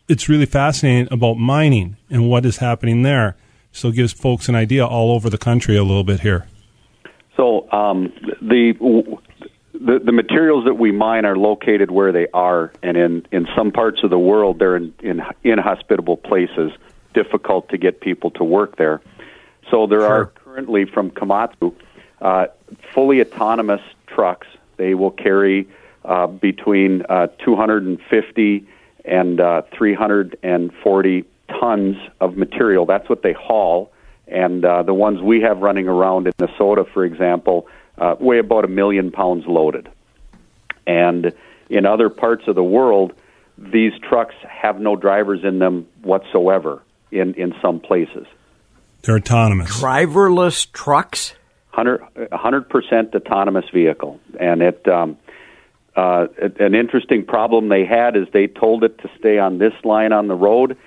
it's 0.07 0.29
really 0.29 0.45
fascinating 0.45 1.11
about 1.11 1.35
mining 1.35 1.97
and 2.09 2.29
what 2.29 2.45
is 2.45 2.57
happening 2.57 3.01
there. 3.01 3.35
So 3.71 3.89
it 3.89 3.95
gives 3.95 4.13
folks 4.13 4.49
an 4.49 4.55
idea 4.55 4.85
all 4.85 5.11
over 5.11 5.29
the 5.29 5.37
country 5.37 5.77
a 5.77 5.83
little 5.83 6.03
bit 6.03 6.21
here. 6.21 6.47
So 7.37 7.71
um, 7.71 8.11
the, 8.41 8.73
the 9.73 9.99
the 9.99 10.11
materials 10.11 10.65
that 10.65 10.73
we 10.73 10.91
mine 10.91 11.25
are 11.25 11.37
located 11.37 11.89
where 11.89 12.11
they 12.11 12.27
are, 12.33 12.73
and 12.83 12.97
in 12.97 13.25
in 13.31 13.47
some 13.55 13.71
parts 13.71 14.03
of 14.03 14.09
the 14.09 14.19
world, 14.19 14.59
they're 14.59 14.75
in, 14.75 14.93
in 15.01 15.21
inhospitable 15.43 16.17
places, 16.17 16.71
difficult 17.13 17.69
to 17.69 17.77
get 17.77 18.01
people 18.01 18.31
to 18.31 18.43
work 18.43 18.75
there. 18.75 19.01
So 19.71 19.87
there 19.87 20.05
are 20.05 20.25
currently 20.25 20.85
from 20.85 21.11
Komatsu 21.11 21.73
uh, 22.21 22.47
fully 22.93 23.21
autonomous 23.21 23.81
trucks. 24.07 24.47
They 24.77 24.93
will 24.93 25.11
carry 25.11 25.67
uh, 26.03 26.27
between 26.27 27.03
uh, 27.07 27.27
250 27.43 28.67
and 29.05 29.39
uh, 29.39 29.61
340 29.77 31.25
tons 31.59 31.97
of 32.19 32.37
material. 32.37 32.85
That's 32.85 33.09
what 33.09 33.21
they 33.23 33.33
haul. 33.33 33.91
And 34.27 34.63
uh, 34.63 34.83
the 34.83 34.93
ones 34.93 35.21
we 35.21 35.41
have 35.41 35.59
running 35.59 35.87
around 35.87 36.27
in 36.27 36.33
Minnesota, 36.39 36.85
for 36.93 37.03
example, 37.03 37.67
uh, 37.97 38.15
weigh 38.19 38.39
about 38.39 38.65
a 38.65 38.67
million 38.67 39.11
pounds 39.11 39.45
loaded. 39.47 39.89
And 40.85 41.33
in 41.69 41.85
other 41.85 42.09
parts 42.09 42.43
of 42.47 42.55
the 42.55 42.63
world, 42.63 43.13
these 43.57 43.93
trucks 44.07 44.35
have 44.47 44.79
no 44.79 44.95
drivers 44.95 45.41
in 45.43 45.59
them 45.59 45.87
whatsoever 46.01 46.81
in, 47.11 47.33
in 47.35 47.53
some 47.61 47.79
places. 47.79 48.25
They're 49.01 49.17
autonomous. 49.17 49.81
Driverless 49.81 50.71
trucks. 50.71 51.35
100 51.73 52.69
percent 52.69 53.15
autonomous 53.15 53.65
vehicle, 53.73 54.19
and 54.39 54.61
it. 54.61 54.87
Um, 54.87 55.17
uh, 55.95 56.27
an 56.59 56.75
interesting 56.75 57.25
problem 57.25 57.67
they 57.67 57.83
had 57.83 58.15
is 58.15 58.27
they 58.31 58.47
told 58.47 58.83
it 58.83 58.97
to 58.99 59.09
stay 59.17 59.37
on 59.37 59.57
this 59.57 59.73
line 59.83 60.13
on 60.13 60.27
the 60.27 60.35
road, 60.35 60.77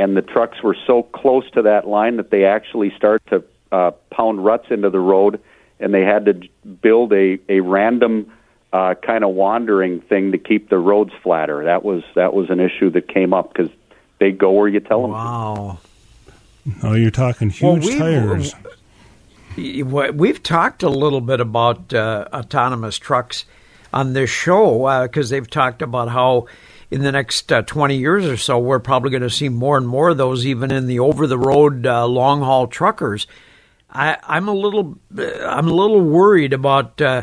and 0.00 0.16
the 0.16 0.22
trucks 0.22 0.62
were 0.62 0.76
so 0.86 1.02
close 1.02 1.48
to 1.52 1.62
that 1.62 1.86
line 1.86 2.16
that 2.16 2.30
they 2.30 2.44
actually 2.44 2.90
start 2.96 3.22
to 3.28 3.44
uh, 3.72 3.90
pound 4.10 4.44
ruts 4.44 4.66
into 4.70 4.90
the 4.90 4.98
road, 4.98 5.40
and 5.78 5.92
they 5.94 6.02
had 6.02 6.24
to 6.26 6.34
build 6.82 7.12
a 7.12 7.38
a 7.48 7.60
random 7.60 8.32
uh, 8.72 8.94
kind 8.94 9.22
of 9.24 9.30
wandering 9.34 10.00
thing 10.00 10.32
to 10.32 10.38
keep 10.38 10.68
the 10.68 10.78
roads 10.78 11.12
flatter. 11.22 11.64
That 11.64 11.84
was 11.84 12.02
that 12.14 12.32
was 12.34 12.50
an 12.50 12.60
issue 12.60 12.90
that 12.90 13.08
came 13.08 13.32
up 13.34 13.52
because 13.52 13.70
they 14.18 14.30
go 14.32 14.50
where 14.52 14.68
you 14.68 14.80
tell 14.80 15.02
them. 15.02 15.12
Wow. 15.12 15.78
Oh, 16.82 16.94
you're 16.94 17.10
talking 17.10 17.52
Well, 17.60 17.76
huge 17.76 17.86
we- 17.86 17.98
tires. 17.98 18.54
We've 19.56 20.42
talked 20.42 20.82
a 20.82 20.88
little 20.88 21.20
bit 21.20 21.40
about 21.40 21.92
uh, 21.92 22.26
autonomous 22.32 22.98
trucks 22.98 23.44
on 23.92 24.12
this 24.12 24.30
show 24.30 25.02
because 25.02 25.30
they've 25.30 25.48
talked 25.50 25.82
about 25.82 26.08
how 26.08 26.46
in 26.90 27.02
the 27.02 27.12
next 27.12 27.52
uh, 27.52 27.62
20 27.62 27.96
years 27.96 28.26
or 28.26 28.36
so, 28.36 28.58
we're 28.58 28.80
probably 28.80 29.10
going 29.10 29.22
to 29.22 29.30
see 29.30 29.48
more 29.48 29.76
and 29.76 29.86
more 29.86 30.10
of 30.10 30.16
those, 30.16 30.44
even 30.44 30.72
in 30.72 30.86
the 30.86 30.98
over-the-road 30.98 31.86
uh, 31.86 32.06
long-haul 32.06 32.66
truckers. 32.66 33.26
I, 33.88 34.18
I'm 34.22 34.48
a 34.48 34.54
little, 34.54 34.98
I'm 35.16 35.68
a 35.68 35.74
little 35.74 36.00
worried 36.00 36.52
about 36.52 37.00
uh, 37.00 37.22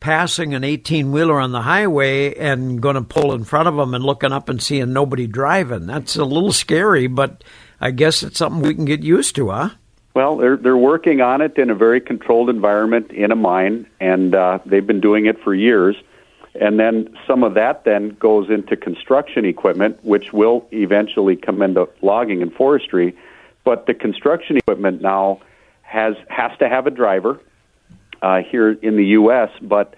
passing 0.00 0.54
an 0.54 0.62
18-wheeler 0.62 1.40
on 1.40 1.52
the 1.52 1.62
highway 1.62 2.34
and 2.34 2.80
going 2.80 2.96
to 2.96 3.02
pull 3.02 3.32
in 3.32 3.44
front 3.44 3.68
of 3.68 3.76
them 3.76 3.94
and 3.94 4.04
looking 4.04 4.32
up 4.32 4.48
and 4.48 4.62
seeing 4.62 4.92
nobody 4.92 5.26
driving. 5.26 5.86
That's 5.86 6.16
a 6.16 6.24
little 6.24 6.52
scary, 6.52 7.06
but 7.06 7.44
I 7.80 7.90
guess 7.90 8.22
it's 8.22 8.38
something 8.38 8.62
we 8.62 8.74
can 8.74 8.84
get 8.84 9.02
used 9.02 9.34
to, 9.36 9.50
huh? 9.50 9.70
Well, 10.14 10.36
they're 10.36 10.56
they're 10.56 10.76
working 10.76 11.20
on 11.20 11.40
it 11.40 11.58
in 11.58 11.70
a 11.70 11.74
very 11.74 12.00
controlled 12.00 12.48
environment 12.48 13.10
in 13.10 13.32
a 13.32 13.36
mine, 13.36 13.88
and 13.98 14.32
uh, 14.32 14.60
they've 14.64 14.86
been 14.86 15.00
doing 15.00 15.26
it 15.26 15.42
for 15.42 15.52
years. 15.52 15.96
And 16.60 16.78
then 16.78 17.16
some 17.26 17.42
of 17.42 17.54
that 17.54 17.84
then 17.84 18.10
goes 18.10 18.48
into 18.48 18.76
construction 18.76 19.44
equipment, 19.44 19.98
which 20.04 20.32
will 20.32 20.66
eventually 20.72 21.36
come 21.36 21.62
into 21.62 21.88
logging 22.00 22.42
and 22.42 22.52
forestry. 22.52 23.16
But 23.64 23.86
the 23.86 23.94
construction 23.94 24.56
equipment 24.56 25.02
now 25.02 25.40
has 25.82 26.14
has 26.28 26.56
to 26.58 26.68
have 26.68 26.86
a 26.86 26.90
driver 26.90 27.40
uh, 28.22 28.42
here 28.42 28.72
in 28.72 28.96
the 28.96 29.06
U.S. 29.06 29.50
But 29.60 29.94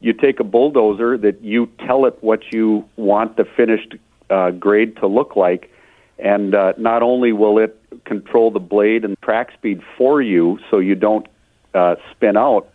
you 0.00 0.12
take 0.12 0.38
a 0.38 0.44
bulldozer 0.44 1.18
that 1.18 1.42
you 1.42 1.66
tell 1.86 2.06
it 2.06 2.18
what 2.20 2.52
you 2.52 2.88
want 2.96 3.36
the 3.36 3.44
finished 3.44 3.94
uh, 4.30 4.50
grade 4.50 4.96
to 4.98 5.06
look 5.06 5.34
like, 5.34 5.72
and 6.18 6.54
uh, 6.54 6.74
not 6.76 7.02
only 7.02 7.32
will 7.32 7.58
it 7.58 7.80
control 8.04 8.50
the 8.50 8.60
blade 8.60 9.04
and 9.04 9.20
track 9.22 9.52
speed 9.54 9.82
for 9.96 10.22
you 10.22 10.58
so 10.70 10.78
you 10.78 10.94
don't 10.94 11.26
uh, 11.74 11.96
spin 12.12 12.36
out, 12.36 12.68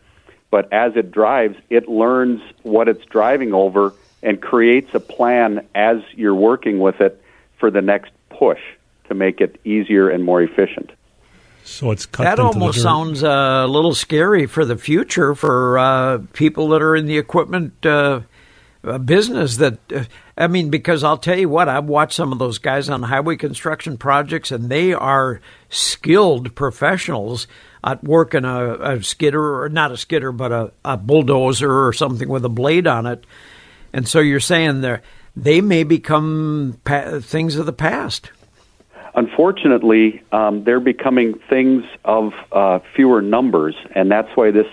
but 0.51 0.71
as 0.71 0.95
it 0.95 1.11
drives, 1.11 1.57
it 1.69 1.89
learns 1.89 2.41
what 2.61 2.87
it's 2.87 3.03
driving 3.05 3.53
over 3.53 3.93
and 4.21 4.39
creates 4.39 4.93
a 4.93 4.99
plan 4.99 5.65
as 5.73 6.03
you're 6.15 6.35
working 6.35 6.79
with 6.79 7.01
it 7.01 7.23
for 7.57 7.71
the 7.71 7.81
next 7.81 8.11
push 8.29 8.59
to 9.07 9.15
make 9.15 9.41
it 9.41 9.59
easier 9.65 10.09
and 10.09 10.23
more 10.23 10.41
efficient. 10.41 10.91
So 11.63 11.91
it's 11.91 12.05
cut 12.05 12.23
That 12.23 12.39
into 12.39 12.43
the 12.43 12.47
almost 12.59 12.81
sounds 12.81 13.23
uh, 13.23 13.63
a 13.65 13.67
little 13.67 13.95
scary 13.95 14.45
for 14.45 14.65
the 14.65 14.77
future 14.77 15.33
for 15.33 15.79
uh, 15.79 16.19
people 16.33 16.69
that 16.69 16.81
are 16.81 16.95
in 16.95 17.05
the 17.05 17.17
equipment 17.17 17.85
uh, 17.85 18.21
business 19.05 19.57
that 19.57 19.77
uh, 19.93 20.03
I 20.37 20.47
mean, 20.47 20.69
because 20.71 21.03
I'll 21.03 21.17
tell 21.17 21.37
you 21.37 21.49
what, 21.49 21.69
I've 21.69 21.85
watched 21.85 22.13
some 22.13 22.31
of 22.31 22.39
those 22.39 22.57
guys 22.57 22.89
on 22.89 23.03
highway 23.03 23.35
construction 23.35 23.97
projects, 23.97 24.51
and 24.51 24.69
they 24.69 24.91
are 24.91 25.39
skilled 25.69 26.55
professionals 26.55 27.47
at 27.83 28.03
working 28.03 28.45
a, 28.45 28.75
a 28.75 29.03
skidder 29.03 29.63
or 29.63 29.69
not 29.69 29.91
a 29.91 29.97
skidder, 29.97 30.31
but 30.31 30.51
a, 30.51 30.71
a 30.85 30.97
bulldozer 30.97 31.85
or 31.85 31.93
something 31.93 32.29
with 32.29 32.45
a 32.45 32.49
blade 32.49 32.87
on 32.87 33.05
it. 33.05 33.25
And 33.93 34.07
so 34.07 34.19
you're 34.19 34.39
saying 34.39 34.81
they 34.81 34.99
they 35.35 35.61
may 35.61 35.83
become 35.83 36.79
pa- 36.83 37.19
things 37.21 37.55
of 37.55 37.65
the 37.65 37.73
past. 37.73 38.31
Unfortunately, 39.13 40.21
um, 40.31 40.63
they're 40.63 40.79
becoming 40.79 41.39
things 41.49 41.83
of 42.05 42.33
uh, 42.51 42.79
fewer 42.95 43.21
numbers, 43.21 43.75
and 43.93 44.09
that's 44.09 44.29
why 44.35 44.51
this 44.51 44.67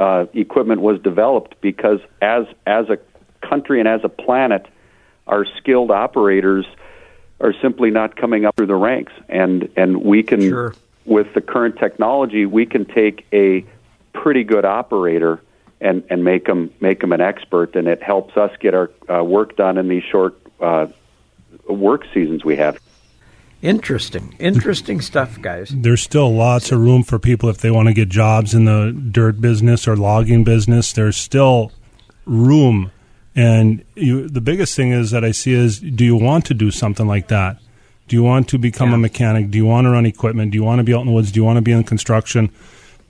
uh, 0.00 0.26
equipment 0.34 0.80
was 0.80 1.00
developed. 1.00 1.60
Because 1.60 2.00
as 2.20 2.46
as 2.66 2.86
a 2.88 2.98
country 3.46 3.78
and 3.78 3.88
as 3.88 4.00
a 4.02 4.08
planet, 4.08 4.66
our 5.26 5.44
skilled 5.58 5.90
operators 5.90 6.66
are 7.40 7.54
simply 7.62 7.90
not 7.90 8.16
coming 8.16 8.44
up 8.44 8.56
through 8.56 8.66
the 8.66 8.74
ranks, 8.74 9.12
and 9.28 9.68
and 9.76 10.02
we 10.02 10.22
can 10.22 10.40
Sure. 10.40 10.74
With 11.08 11.32
the 11.34 11.40
current 11.40 11.78
technology, 11.78 12.46
we 12.46 12.66
can 12.66 12.84
take 12.84 13.26
a 13.32 13.64
pretty 14.12 14.44
good 14.44 14.64
operator 14.64 15.40
and 15.80 16.04
and 16.10 16.24
make 16.24 16.46
them 16.46 16.72
make 16.80 17.00
them 17.00 17.12
an 17.12 17.20
expert, 17.20 17.76
and 17.76 17.88
it 17.88 18.02
helps 18.02 18.36
us 18.36 18.50
get 18.60 18.74
our 18.74 18.90
uh, 19.08 19.22
work 19.22 19.56
done 19.56 19.78
in 19.78 19.88
these 19.88 20.02
short 20.02 20.36
uh, 20.60 20.86
work 21.68 22.04
seasons 22.12 22.44
we 22.44 22.56
have. 22.56 22.78
Interesting, 23.60 24.36
interesting 24.38 25.00
stuff, 25.00 25.40
guys. 25.40 25.72
There's 25.74 26.02
still 26.02 26.32
lots 26.32 26.70
of 26.70 26.80
room 26.80 27.02
for 27.02 27.18
people 27.18 27.48
if 27.48 27.58
they 27.58 27.72
want 27.72 27.88
to 27.88 27.94
get 27.94 28.08
jobs 28.08 28.54
in 28.54 28.66
the 28.66 28.92
dirt 28.92 29.40
business 29.40 29.88
or 29.88 29.96
logging 29.96 30.44
business. 30.44 30.92
There's 30.92 31.16
still 31.16 31.72
room, 32.24 32.92
and 33.34 33.84
you, 33.96 34.28
the 34.28 34.40
biggest 34.40 34.76
thing 34.76 34.92
is 34.92 35.10
that 35.10 35.24
I 35.24 35.32
see 35.32 35.54
is: 35.54 35.80
Do 35.80 36.04
you 36.04 36.16
want 36.16 36.44
to 36.46 36.54
do 36.54 36.70
something 36.70 37.06
like 37.06 37.28
that? 37.28 37.58
Do 38.08 38.16
you 38.16 38.22
want 38.22 38.48
to 38.48 38.58
become 38.58 38.88
Yeah. 38.90 38.96
a 38.96 38.98
mechanic? 38.98 39.50
Do 39.50 39.58
you 39.58 39.66
want 39.66 39.84
to 39.84 39.90
run 39.90 40.06
equipment? 40.06 40.52
Do 40.52 40.56
you 40.56 40.64
want 40.64 40.78
to 40.80 40.84
be 40.84 40.94
out 40.94 41.00
in 41.02 41.06
the 41.06 41.12
woods? 41.12 41.30
Do 41.30 41.38
you 41.40 41.44
want 41.44 41.56
to 41.58 41.62
be 41.62 41.72
in 41.72 41.84
construction? 41.84 42.50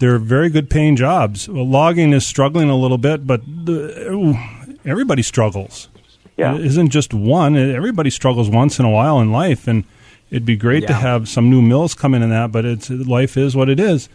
They're 0.00 0.18
very 0.18 0.48
good 0.50 0.68
paying 0.70 0.96
jobs. 0.96 1.48
Well, 1.48 1.66
logging 1.66 2.12
is 2.12 2.26
struggling 2.26 2.68
a 2.70 2.76
little 2.76 2.98
bit, 2.98 3.26
but 3.26 3.42
the, 3.46 4.38
everybody 4.84 5.22
struggles. 5.22 5.88
Yeah. 6.36 6.54
It 6.54 6.64
isn't 6.66 6.90
just 6.90 7.12
one. 7.12 7.56
Everybody 7.56 8.10
struggles 8.10 8.48
once 8.48 8.78
in 8.78 8.84
a 8.84 8.90
while 8.90 9.18
in 9.20 9.32
life, 9.32 9.66
and 9.66 9.84
it'd 10.30 10.44
be 10.44 10.56
great 10.56 10.86
to 10.86 10.92
have 10.92 11.28
some 11.28 11.50
new 11.50 11.60
mills 11.62 11.94
come 11.94 12.14
in 12.14 12.22
and 12.22 12.30
that. 12.30 12.52
But 12.52 12.64
it's 12.64 12.88
life 12.90 13.36
is 13.36 13.56
what 13.56 13.68
it 13.68 13.80
is. 13.80 14.08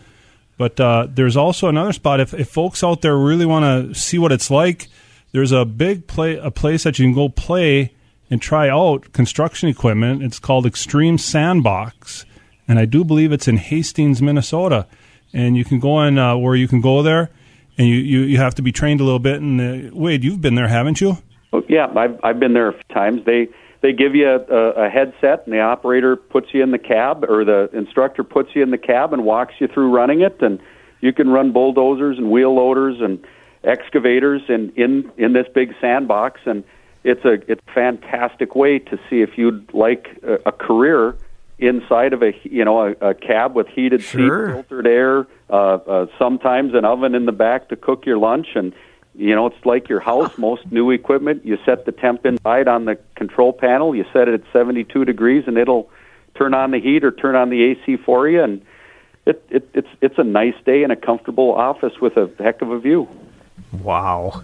But 0.57 0.79
uh, 0.79 1.07
there's 1.09 1.35
also 1.35 1.67
another 1.67 1.91
spot. 1.91 2.19
If, 2.21 2.33
if 2.33 2.47
folks 2.47 2.83
out 2.83 3.01
there 3.01 3.17
really 3.17 3.45
want 3.45 3.65
to 3.93 3.99
see 3.99 4.17
what 4.19 4.31
it's 4.31 4.49
like, 4.51 4.87
there's 5.33 5.51
a 5.51 5.65
big 5.65 6.07
play 6.07 6.37
a 6.37 6.51
place 6.51 6.83
that 6.83 6.97
you 6.99 7.05
can 7.05 7.13
go 7.13 7.27
play 7.27 7.91
and 8.33 8.41
try 8.41 8.67
out 8.67 9.13
construction 9.13 9.69
equipment. 9.69 10.23
It's 10.23 10.39
called 10.39 10.65
Extreme 10.65 11.19
Sandbox, 11.19 12.25
and 12.67 12.79
I 12.79 12.85
do 12.85 13.03
believe 13.03 13.31
it's 13.31 13.47
in 13.47 13.57
Hastings, 13.57 14.23
Minnesota. 14.23 14.87
And 15.33 15.55
you 15.55 15.63
can 15.63 15.79
go 15.79 16.01
in 16.01 16.17
uh, 16.17 16.35
where 16.37 16.55
you 16.55 16.67
can 16.67 16.81
go 16.81 17.03
there, 17.03 17.29
and 17.77 17.87
you, 17.87 17.95
you, 17.97 18.19
you 18.21 18.37
have 18.39 18.55
to 18.55 18.63
be 18.63 18.71
trained 18.71 19.01
a 19.01 19.03
little 19.03 19.19
bit. 19.19 19.39
And 19.39 19.61
uh, 19.61 19.95
Wade, 19.95 20.23
you've 20.23 20.41
been 20.41 20.55
there, 20.55 20.67
haven't 20.67 20.99
you? 20.99 21.19
Well, 21.51 21.61
yeah, 21.69 21.93
I've 21.95 22.19
I've 22.23 22.39
been 22.39 22.53
there 22.53 22.69
a 22.69 22.73
few 22.73 22.83
times. 22.91 23.23
They 23.23 23.49
they 23.81 23.93
give 23.93 24.15
you 24.15 24.27
a, 24.27 24.37
a, 24.37 24.89
headset, 24.89 25.43
and 25.45 25.53
the 25.53 25.59
operator 25.59 26.15
puts 26.15 26.47
you 26.53 26.63
in 26.63 26.71
the 26.71 26.79
cab, 26.79 27.25
or 27.29 27.45
the 27.45 27.69
instructor 27.71 28.23
puts 28.23 28.55
you 28.55 28.63
in 28.63 28.71
the 28.71 28.79
cab 28.79 29.13
and 29.13 29.23
walks 29.23 29.53
you 29.59 29.67
through 29.67 29.91
running 29.91 30.21
it, 30.21 30.41
and 30.41 30.59
you 31.01 31.13
can 31.13 31.29
run 31.29 31.51
bulldozers 31.51 32.17
and 32.17 32.31
wheel 32.31 32.55
loaders 32.55 32.99
and 32.99 33.23
excavators 33.63 34.41
in 34.49 34.71
in 34.75 35.11
in 35.17 35.33
this 35.33 35.45
big 35.53 35.75
sandbox, 35.79 36.41
and 36.45 36.63
it's 37.03 37.23
a 37.25 37.33
it's 37.51 37.61
a 37.67 37.71
fantastic 37.73 38.55
way 38.55 38.79
to 38.79 38.99
see 39.09 39.21
if 39.21 39.37
you'd 39.37 39.73
like 39.73 40.07
a, 40.23 40.33
a 40.47 40.51
career 40.51 41.15
inside 41.59 42.13
of 42.13 42.21
a 42.23 42.33
you 42.43 42.63
know 42.65 42.87
a, 42.87 42.91
a 43.09 43.13
cab 43.13 43.55
with 43.55 43.67
heated 43.67 44.01
Sure. 44.01 44.47
seats, 44.47 44.67
filtered 44.67 44.87
air, 44.87 45.27
uh, 45.49 45.53
uh, 45.53 46.05
sometimes 46.17 46.73
an 46.73 46.85
oven 46.85 47.15
in 47.15 47.25
the 47.25 47.31
back 47.31 47.69
to 47.69 47.75
cook 47.75 48.05
your 48.05 48.17
lunch, 48.17 48.47
and 48.55 48.73
you 49.15 49.35
know 49.35 49.47
it's 49.47 49.65
like 49.65 49.89
your 49.89 49.99
house. 49.99 50.37
Most 50.37 50.71
new 50.71 50.91
equipment, 50.91 51.45
you 51.45 51.57
set 51.65 51.85
the 51.85 51.91
temp 51.91 52.25
inside 52.25 52.67
on 52.67 52.85
the 52.85 52.97
control 53.15 53.53
panel, 53.53 53.95
you 53.95 54.05
set 54.13 54.27
it 54.27 54.33
at 54.33 54.43
72 54.51 55.05
degrees, 55.05 55.43
and 55.47 55.57
it'll 55.57 55.89
turn 56.35 56.53
on 56.53 56.71
the 56.71 56.79
heat 56.79 57.03
or 57.03 57.11
turn 57.11 57.35
on 57.35 57.49
the 57.49 57.61
AC 57.63 57.97
for 57.97 58.27
you, 58.27 58.41
and 58.41 58.61
it, 59.25 59.45
it 59.49 59.69
it's 59.73 59.89
it's 60.01 60.17
a 60.17 60.23
nice 60.23 60.55
day 60.65 60.83
in 60.83 60.91
a 60.91 60.95
comfortable 60.95 61.53
office 61.53 61.99
with 62.01 62.17
a 62.17 62.29
heck 62.39 62.61
of 62.61 62.71
a 62.71 62.79
view. 62.79 63.07
Wow. 63.71 64.43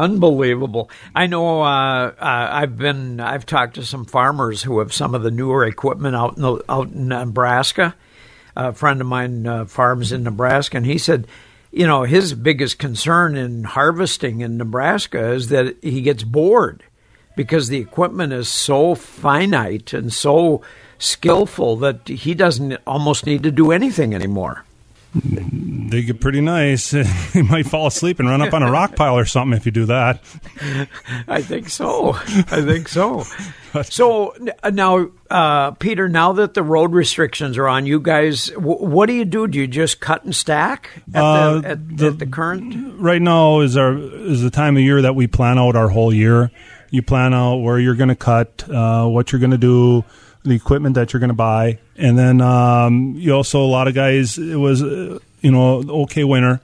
Unbelievable. 0.00 0.88
I 1.14 1.26
know. 1.26 1.60
Uh, 1.60 2.06
uh, 2.06 2.48
I've 2.50 2.78
been. 2.78 3.20
I've 3.20 3.44
talked 3.44 3.74
to 3.74 3.84
some 3.84 4.06
farmers 4.06 4.62
who 4.62 4.78
have 4.78 4.94
some 4.94 5.14
of 5.14 5.22
the 5.22 5.30
newer 5.30 5.66
equipment 5.66 6.16
out 6.16 6.36
in 6.36 6.42
the, 6.42 6.64
out 6.70 6.88
in 6.88 7.08
Nebraska. 7.08 7.94
A 8.56 8.72
friend 8.72 9.02
of 9.02 9.06
mine 9.06 9.46
uh, 9.46 9.66
farms 9.66 10.10
in 10.10 10.22
Nebraska, 10.22 10.78
and 10.78 10.86
he 10.86 10.96
said, 10.96 11.26
you 11.70 11.86
know, 11.86 12.04
his 12.04 12.32
biggest 12.32 12.78
concern 12.78 13.36
in 13.36 13.64
harvesting 13.64 14.40
in 14.40 14.56
Nebraska 14.56 15.32
is 15.32 15.48
that 15.48 15.76
he 15.82 16.00
gets 16.00 16.22
bored 16.22 16.82
because 17.36 17.68
the 17.68 17.78
equipment 17.78 18.32
is 18.32 18.48
so 18.48 18.94
finite 18.94 19.92
and 19.92 20.12
so 20.12 20.62
skillful 20.98 21.76
that 21.76 22.08
he 22.08 22.32
doesn't 22.34 22.78
almost 22.86 23.26
need 23.26 23.42
to 23.42 23.50
do 23.50 23.70
anything 23.70 24.14
anymore. 24.14 24.64
They 25.12 26.02
get 26.02 26.20
pretty 26.20 26.40
nice. 26.40 26.92
you 27.34 27.42
might 27.44 27.66
fall 27.66 27.88
asleep 27.88 28.20
and 28.20 28.28
run 28.28 28.42
up 28.42 28.54
on 28.54 28.62
a 28.62 28.70
rock 28.70 28.94
pile 28.94 29.16
or 29.18 29.24
something 29.24 29.56
if 29.56 29.66
you 29.66 29.72
do 29.72 29.86
that. 29.86 30.22
I 31.28 31.42
think 31.42 31.68
so. 31.68 32.12
I 32.14 32.62
think 32.62 32.88
so. 32.88 33.24
So 33.84 34.34
now, 34.72 35.10
uh, 35.30 35.70
Peter, 35.70 36.08
now 36.08 36.32
that 36.32 36.54
the 36.54 36.62
road 36.64 36.92
restrictions 36.92 37.56
are 37.56 37.68
on, 37.68 37.86
you 37.86 38.00
guys, 38.00 38.46
w- 38.48 38.84
what 38.84 39.06
do 39.06 39.12
you 39.12 39.24
do? 39.24 39.46
Do 39.46 39.60
you 39.60 39.68
just 39.68 40.00
cut 40.00 40.24
and 40.24 40.34
stack 40.34 40.90
at, 41.14 41.22
Uh, 41.22 41.60
the, 41.60 41.68
at, 41.68 41.96
the- 41.96 42.06
at 42.08 42.18
the 42.18 42.26
current? 42.26 43.00
Right 43.00 43.22
now 43.22 43.60
is 43.60 43.76
our 43.76 43.96
is 43.96 44.42
the 44.42 44.50
time 44.50 44.76
of 44.76 44.82
year 44.82 45.00
that 45.02 45.14
we 45.14 45.28
plan 45.28 45.56
out 45.56 45.76
our 45.76 45.88
whole 45.88 46.12
year. 46.12 46.50
You 46.90 47.02
plan 47.02 47.32
out 47.32 47.58
where 47.58 47.78
you're 47.78 47.94
going 47.94 48.08
to 48.08 48.16
cut, 48.16 48.68
uh, 48.68 49.06
what 49.06 49.30
you're 49.30 49.38
going 49.38 49.52
to 49.52 49.56
do, 49.56 50.04
the 50.42 50.54
equipment 50.54 50.94
that 50.94 51.12
you're 51.12 51.20
going 51.20 51.28
to 51.28 51.34
buy, 51.34 51.78
and 51.96 52.18
then 52.18 52.40
um, 52.40 53.14
you 53.16 53.32
also 53.32 53.60
a 53.60 53.66
lot 53.66 53.88
of 53.88 53.94
guys. 53.94 54.38
It 54.38 54.56
was 54.56 54.82
uh, 54.82 55.18
you 55.40 55.50
know 55.50 55.84
okay 56.02 56.24
winter. 56.24 56.60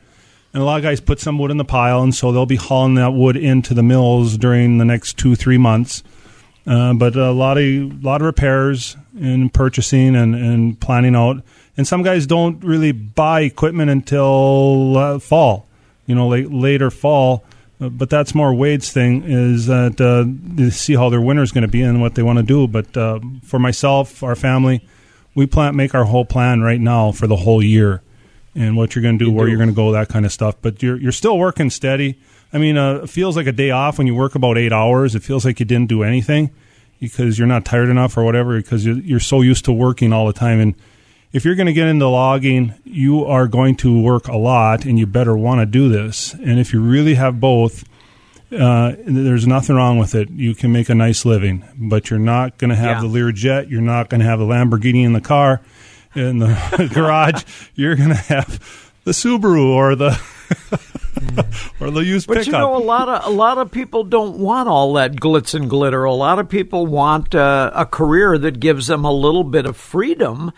And 0.52 0.62
a 0.62 0.64
lot 0.64 0.78
of 0.78 0.84
guys 0.84 1.02
put 1.02 1.20
some 1.20 1.38
wood 1.38 1.50
in 1.50 1.58
the 1.58 1.66
pile, 1.66 2.02
and 2.02 2.14
so 2.14 2.32
they'll 2.32 2.46
be 2.46 2.56
hauling 2.56 2.94
that 2.94 3.12
wood 3.12 3.36
into 3.36 3.74
the 3.74 3.82
mills 3.82 4.38
during 4.38 4.78
the 4.78 4.86
next 4.86 5.18
two, 5.18 5.34
three 5.34 5.58
months. 5.58 6.02
Uh, 6.66 6.94
but 6.94 7.14
a 7.14 7.30
lot 7.30 7.58
of 7.58 8.02
lot 8.02 8.22
of 8.22 8.26
repairs 8.26 8.96
and 9.14 9.52
purchasing 9.52 10.16
and, 10.16 10.34
and 10.34 10.80
planning 10.80 11.14
out. 11.14 11.42
And 11.76 11.86
some 11.86 12.02
guys 12.02 12.26
don't 12.26 12.64
really 12.64 12.92
buy 12.92 13.42
equipment 13.42 13.90
until 13.90 14.96
uh, 14.96 15.18
fall, 15.18 15.66
you 16.06 16.14
know, 16.14 16.28
late, 16.28 16.50
later 16.50 16.90
fall. 16.90 17.44
Uh, 17.80 17.88
but 17.88 18.08
that's 18.08 18.34
more 18.34 18.54
Wade's 18.54 18.90
thing 18.90 19.22
is 19.24 19.66
that 19.66 20.00
uh, 20.00 20.70
see 20.70 20.94
how 20.94 21.08
their 21.10 21.20
winter 21.20 21.42
is 21.42 21.52
going 21.52 21.62
to 21.62 21.68
be 21.68 21.82
and 21.82 22.00
what 22.00 22.14
they 22.14 22.22
want 22.22 22.38
to 22.38 22.42
do. 22.42 22.66
But 22.66 22.96
uh, 22.96 23.20
for 23.44 23.58
myself, 23.58 24.22
our 24.22 24.36
family, 24.36 24.86
we 25.34 25.46
plan 25.46 25.76
make 25.76 25.94
our 25.94 26.04
whole 26.04 26.24
plan 26.24 26.62
right 26.62 26.80
now 26.80 27.12
for 27.12 27.26
the 27.26 27.36
whole 27.36 27.62
year 27.62 28.02
and 28.54 28.76
what 28.76 28.94
you're 28.94 29.02
going 29.02 29.18
to 29.18 29.24
do, 29.24 29.30
where 29.30 29.46
you're 29.46 29.58
going 29.58 29.68
to 29.68 29.74
go, 29.74 29.92
that 29.92 30.08
kind 30.08 30.24
of 30.24 30.32
stuff. 30.32 30.56
But 30.62 30.82
you're 30.82 30.96
you're 30.96 31.12
still 31.12 31.38
working 31.38 31.68
steady. 31.68 32.18
I 32.52 32.58
mean, 32.58 32.78
uh, 32.78 33.00
it 33.02 33.10
feels 33.10 33.36
like 33.36 33.46
a 33.46 33.52
day 33.52 33.70
off 33.70 33.98
when 33.98 34.06
you 34.06 34.14
work 34.14 34.34
about 34.34 34.56
eight 34.56 34.72
hours. 34.72 35.14
It 35.14 35.22
feels 35.22 35.44
like 35.44 35.60
you 35.60 35.66
didn't 35.66 35.88
do 35.88 36.02
anything 36.02 36.50
because 37.00 37.38
you're 37.38 37.48
not 37.48 37.66
tired 37.66 37.90
enough 37.90 38.16
or 38.16 38.24
whatever 38.24 38.56
because 38.56 38.86
you're, 38.86 38.96
you're 38.96 39.20
so 39.20 39.42
used 39.42 39.66
to 39.66 39.72
working 39.72 40.12
all 40.12 40.26
the 40.26 40.32
time. 40.32 40.60
And 40.60 40.74
if 41.32 41.44
you're 41.44 41.54
going 41.54 41.66
to 41.66 41.72
get 41.72 41.88
into 41.88 42.08
logging, 42.08 42.74
you 42.84 43.24
are 43.24 43.46
going 43.48 43.76
to 43.76 44.00
work 44.00 44.28
a 44.28 44.36
lot, 44.36 44.84
and 44.84 44.98
you 44.98 45.06
better 45.06 45.36
want 45.36 45.60
to 45.60 45.66
do 45.66 45.88
this. 45.88 46.32
And 46.34 46.58
if 46.58 46.72
you 46.72 46.80
really 46.80 47.14
have 47.14 47.40
both, 47.40 47.84
uh, 48.56 48.92
there's 49.06 49.46
nothing 49.46 49.76
wrong 49.76 49.98
with 49.98 50.14
it. 50.14 50.30
You 50.30 50.54
can 50.54 50.72
make 50.72 50.88
a 50.88 50.94
nice 50.94 51.24
living, 51.24 51.64
but 51.76 52.08
you're 52.10 52.18
not 52.18 52.58
going 52.58 52.70
to 52.70 52.76
have 52.76 53.02
Yeah. 53.02 53.08
the 53.08 53.18
Learjet. 53.18 53.70
You're 53.70 53.80
not 53.82 54.08
going 54.08 54.20
to 54.20 54.26
have 54.26 54.38
the 54.38 54.44
Lamborghini 54.46 55.04
in 55.04 55.12
the 55.12 55.20
car, 55.20 55.60
in 56.14 56.38
the 56.38 56.90
garage. 56.94 57.42
You're 57.74 57.96
going 57.96 58.10
to 58.10 58.14
have 58.14 58.92
the 59.04 59.10
Subaru 59.12 59.66
or 59.66 59.94
the 59.96 60.18
or 61.80 61.90
the 61.90 62.00
used 62.04 62.28
But 62.28 62.38
pickup. 62.38 62.46
you 62.46 62.52
know, 62.52 62.76
a 62.76 62.78
lot 62.78 63.08
of 63.08 63.26
a 63.26 63.30
lot 63.34 63.58
of 63.58 63.70
people 63.70 64.04
don't 64.04 64.38
want 64.38 64.68
all 64.68 64.92
that 64.94 65.12
glitz 65.16 65.54
and 65.54 65.68
glitter. 65.68 66.04
A 66.04 66.14
lot 66.14 66.38
of 66.38 66.48
people 66.48 66.86
want 66.86 67.34
uh, 67.34 67.70
a 67.74 67.84
career 67.86 68.38
that 68.38 68.60
gives 68.60 68.86
them 68.86 69.04
a 69.04 69.12
little 69.12 69.44
bit 69.44 69.66
of 69.66 69.76
freedom. 69.76 70.52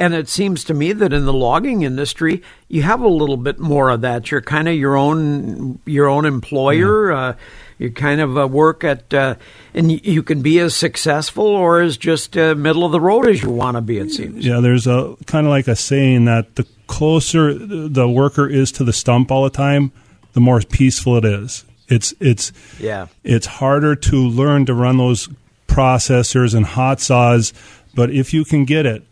And 0.00 0.14
it 0.14 0.30
seems 0.30 0.64
to 0.64 0.72
me 0.72 0.92
that 0.94 1.12
in 1.12 1.26
the 1.26 1.32
logging 1.32 1.82
industry, 1.82 2.42
you 2.68 2.80
have 2.82 3.02
a 3.02 3.06
little 3.08 3.36
bit 3.36 3.58
more 3.60 3.90
of 3.90 4.00
that. 4.00 4.30
You're 4.30 4.40
kind 4.40 4.66
of 4.66 4.74
your 4.74 4.96
own 4.96 5.78
your 5.84 6.08
own 6.08 6.24
employer. 6.24 7.12
Uh, 7.12 7.36
you 7.78 7.90
kind 7.90 8.20
of 8.20 8.36
uh, 8.36 8.46
work 8.48 8.82
at, 8.82 9.12
uh, 9.14 9.34
and 9.74 10.04
you 10.04 10.22
can 10.22 10.42
be 10.42 10.58
as 10.58 10.74
successful 10.74 11.44
or 11.46 11.80
as 11.80 11.96
just 11.96 12.36
uh, 12.36 12.54
middle 12.54 12.84
of 12.84 12.92
the 12.92 13.00
road 13.00 13.26
as 13.26 13.42
you 13.42 13.50
want 13.50 13.76
to 13.76 13.80
be. 13.82 13.98
It 13.98 14.10
seems. 14.10 14.44
Yeah, 14.44 14.60
there's 14.60 14.86
a 14.86 15.16
kind 15.26 15.46
of 15.46 15.50
like 15.50 15.68
a 15.68 15.76
saying 15.76 16.24
that 16.24 16.56
the 16.56 16.66
closer 16.86 17.52
the 17.54 18.08
worker 18.08 18.48
is 18.48 18.72
to 18.72 18.84
the 18.84 18.92
stump 18.94 19.30
all 19.30 19.44
the 19.44 19.50
time, 19.50 19.92
the 20.32 20.40
more 20.40 20.60
peaceful 20.60 21.16
it 21.18 21.24
is. 21.26 21.64
It's 21.88 22.14
it's 22.20 22.52
Yeah. 22.80 23.08
it's 23.22 23.46
harder 23.46 23.94
to 23.96 24.16
learn 24.16 24.64
to 24.66 24.72
run 24.74 24.96
those 24.96 25.28
processors 25.68 26.54
and 26.54 26.64
hot 26.66 27.00
saws, 27.00 27.52
but 27.94 28.10
if 28.10 28.32
you 28.34 28.44
can 28.44 28.64
get 28.64 28.86
it, 28.86 29.04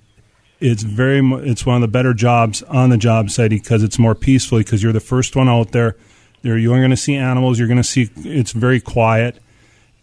it's 0.61 0.83
very 0.83 1.21
it's 1.49 1.65
one 1.65 1.77
of 1.77 1.83
the 1.83 1.89
better 1.89 2.15
jobs 2.15 2.63
on 2.65 2.91
the 2.91 2.97
job 2.97 3.31
site 3.31 3.51
because 3.51 3.83
it's 3.83 3.99
more 3.99 4.15
peaceful 4.15 4.59
because 4.59 4.83
you're 4.83 4.93
the 4.93 5.01
first 5.01 5.37
one 5.37 5.49
out 5.49 5.73
there. 5.73 5.97
There 6.43 6.59
you 6.59 6.73
are 6.73 6.79
going 6.79 6.91
to 6.91 6.97
see 6.97 7.15
animals. 7.15 7.59
You're 7.59 7.69
going 7.69 7.79
to 7.79 7.85
see 7.85 8.11
it's 8.17 8.53
very 8.53 8.81
quiet, 8.81 9.39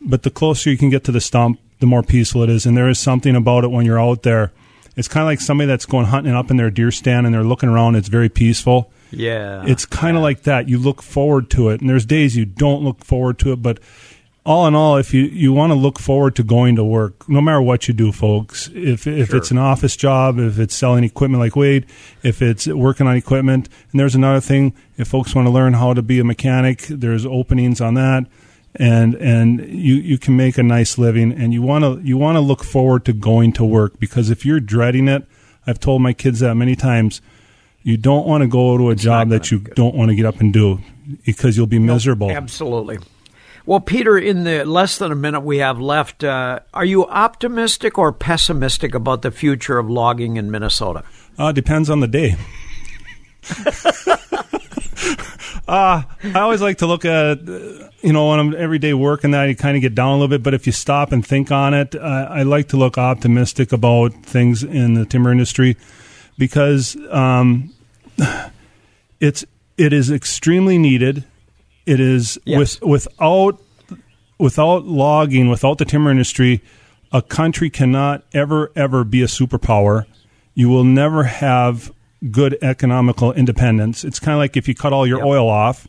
but 0.01 0.23
the 0.23 0.29
closer 0.29 0.69
you 0.69 0.77
can 0.77 0.89
get 0.89 1.03
to 1.05 1.11
the 1.11 1.21
stump, 1.21 1.59
the 1.79 1.85
more 1.85 2.03
peaceful 2.03 2.43
it 2.43 2.49
is. 2.49 2.65
And 2.65 2.75
there 2.75 2.89
is 2.89 2.99
something 2.99 3.35
about 3.35 3.63
it 3.63 3.71
when 3.71 3.85
you're 3.85 3.99
out 3.99 4.23
there. 4.23 4.51
It's 4.97 5.07
kind 5.07 5.23
of 5.23 5.27
like 5.27 5.41
somebody 5.41 5.67
that's 5.67 5.85
going 5.85 6.05
hunting 6.05 6.33
up 6.33 6.49
in 6.49 6.57
their 6.57 6.71
deer 6.71 6.91
stand 6.91 7.25
and 7.25 7.35
they're 7.35 7.43
looking 7.43 7.69
around. 7.69 7.95
It's 7.95 8.07
very 8.07 8.29
peaceful. 8.29 8.91
Yeah. 9.11 9.63
It's 9.65 9.85
kind 9.85 10.15
of 10.15 10.23
like 10.23 10.43
that. 10.43 10.69
You 10.69 10.77
look 10.77 11.01
forward 11.01 11.49
to 11.51 11.69
it, 11.69 11.81
and 11.81 11.89
there's 11.89 12.05
days 12.05 12.35
you 12.35 12.45
don't 12.45 12.83
look 12.83 13.03
forward 13.03 13.39
to 13.39 13.51
it. 13.51 13.61
But 13.61 13.79
all 14.45 14.67
in 14.67 14.75
all, 14.75 14.97
if 14.97 15.13
you, 15.13 15.23
you 15.23 15.51
want 15.53 15.71
to 15.71 15.75
look 15.75 15.97
forward 15.97 16.35
to 16.35 16.43
going 16.43 16.75
to 16.75 16.83
work, 16.83 17.27
no 17.27 17.41
matter 17.41 17.61
what 17.61 17.87
you 17.87 17.93
do, 17.93 18.11
folks, 18.11 18.69
if 18.75 19.07
if 19.07 19.33
it's 19.33 19.49
an 19.49 19.57
office 19.57 19.95
job, 19.95 20.37
if 20.37 20.59
it's 20.59 20.75
selling 20.75 21.03
equipment 21.03 21.41
like 21.41 21.55
Wade, 21.55 21.87
if 22.21 22.41
it's 22.43 22.67
working 22.67 23.07
on 23.07 23.15
equipment, 23.15 23.69
and 23.91 23.99
there's 23.99 24.13
another 24.13 24.39
thing, 24.39 24.73
if 24.97 25.07
folks 25.07 25.33
want 25.33 25.47
to 25.47 25.51
learn 25.51 25.73
how 25.73 25.93
to 25.93 26.03
be 26.03 26.19
a 26.19 26.23
mechanic, 26.23 26.81
there's 26.81 27.25
openings 27.25 27.81
on 27.81 27.95
that. 27.95 28.27
And 28.75 29.15
and 29.15 29.61
you, 29.61 29.95
you 29.95 30.17
can 30.19 30.35
make 30.37 30.57
a 30.57 30.63
nice 30.63 30.97
living, 30.97 31.31
and 31.31 31.51
you 31.51 31.63
want 31.63 31.83
to 31.83 31.99
you 32.05 32.17
want 32.17 32.35
to 32.35 32.41
look 32.41 32.63
forward 32.63 33.03
to 33.05 33.13
going 33.13 33.51
to 33.53 33.65
work 33.65 33.99
because 33.99 34.29
if 34.29 34.45
you're 34.45 34.59
dreading 34.59 35.07
it, 35.07 35.25
I've 35.65 35.79
told 35.79 36.01
my 36.01 36.13
kids 36.13 36.41
that 36.41 36.53
many 36.55 36.75
times 36.75 37.21
you 37.81 37.97
don't 37.97 38.27
want 38.27 38.41
to 38.41 38.47
go 38.47 38.77
to 38.77 38.89
a 38.89 38.95
job 38.95 39.29
that 39.29 39.49
you 39.49 39.59
don't 39.59 39.95
want 39.95 40.09
to 40.09 40.15
get 40.15 40.25
up 40.25 40.39
and 40.39 40.51
do 40.53 40.81
because 41.25 41.55
you'll 41.55 41.67
be 41.67 41.79
miserable. 41.79 42.29
Absolutely. 42.29 42.99
Well, 43.67 43.79
Peter, 43.79 44.15
in 44.15 44.43
the 44.43 44.63
less 44.63 44.99
than 44.99 45.11
a 45.11 45.15
minute 45.15 45.41
we 45.41 45.57
have 45.57 45.79
left, 45.79 46.23
uh, 46.23 46.59
are 46.71 46.85
you 46.85 47.05
optimistic 47.07 47.97
or 47.97 48.13
pessimistic 48.13 48.93
about 48.93 49.23
the 49.23 49.31
future 49.31 49.79
of 49.79 49.89
logging 49.89 50.37
in 50.37 50.51
Minnesota? 50.51 51.03
Uh, 51.37 51.51
depends 51.51 51.89
on 51.89 51.99
the 51.99 52.07
day. 52.07 52.35
uh, 55.67 56.03
I 56.03 56.39
always 56.39 56.61
like 56.61 56.77
to 56.77 56.85
look 56.85 57.05
at, 57.05 57.39
you 58.01 58.13
know, 58.13 58.29
when 58.29 58.39
I'm 58.39 58.55
everyday 58.55 58.93
working 58.93 59.31
that, 59.31 59.45
you 59.45 59.55
kind 59.55 59.75
of 59.75 59.81
get 59.81 59.95
down 59.95 60.09
a 60.09 60.13
little 60.13 60.27
bit. 60.27 60.43
But 60.43 60.53
if 60.53 60.67
you 60.67 60.71
stop 60.71 61.11
and 61.11 61.25
think 61.25 61.51
on 61.51 61.73
it, 61.73 61.95
uh, 61.95 62.27
I 62.29 62.43
like 62.43 62.67
to 62.67 62.77
look 62.77 62.99
optimistic 62.99 63.71
about 63.71 64.13
things 64.13 64.63
in 64.63 64.93
the 64.93 65.07
timber 65.07 65.31
industry 65.31 65.75
because 66.37 66.95
um, 67.09 67.73
it's 69.19 69.43
it 69.75 69.91
is 69.91 70.11
extremely 70.11 70.77
needed. 70.77 71.23
It 71.85 71.99
is 71.99 72.39
Yes. 72.45 72.81
with 72.81 72.81
without 72.81 73.61
without 74.37 74.85
logging, 74.85 75.49
without 75.49 75.77
the 75.77 75.85
timber 75.85 76.11
industry, 76.11 76.61
a 77.11 77.21
country 77.21 77.69
cannot 77.69 78.23
ever 78.33 78.71
ever 78.75 79.03
be 79.03 79.21
a 79.21 79.27
superpower. 79.27 80.05
You 80.53 80.69
will 80.69 80.83
never 80.83 81.23
have 81.23 81.91
good 82.31 82.57
economical 82.61 83.33
independence. 83.33 84.03
It's 84.03 84.19
kind 84.19 84.33
of 84.33 84.39
like 84.39 84.57
if 84.57 84.67
you 84.67 84.75
cut 84.75 84.93
all 84.93 85.05
your 85.05 85.23
oil 85.23 85.47
off, 85.47 85.87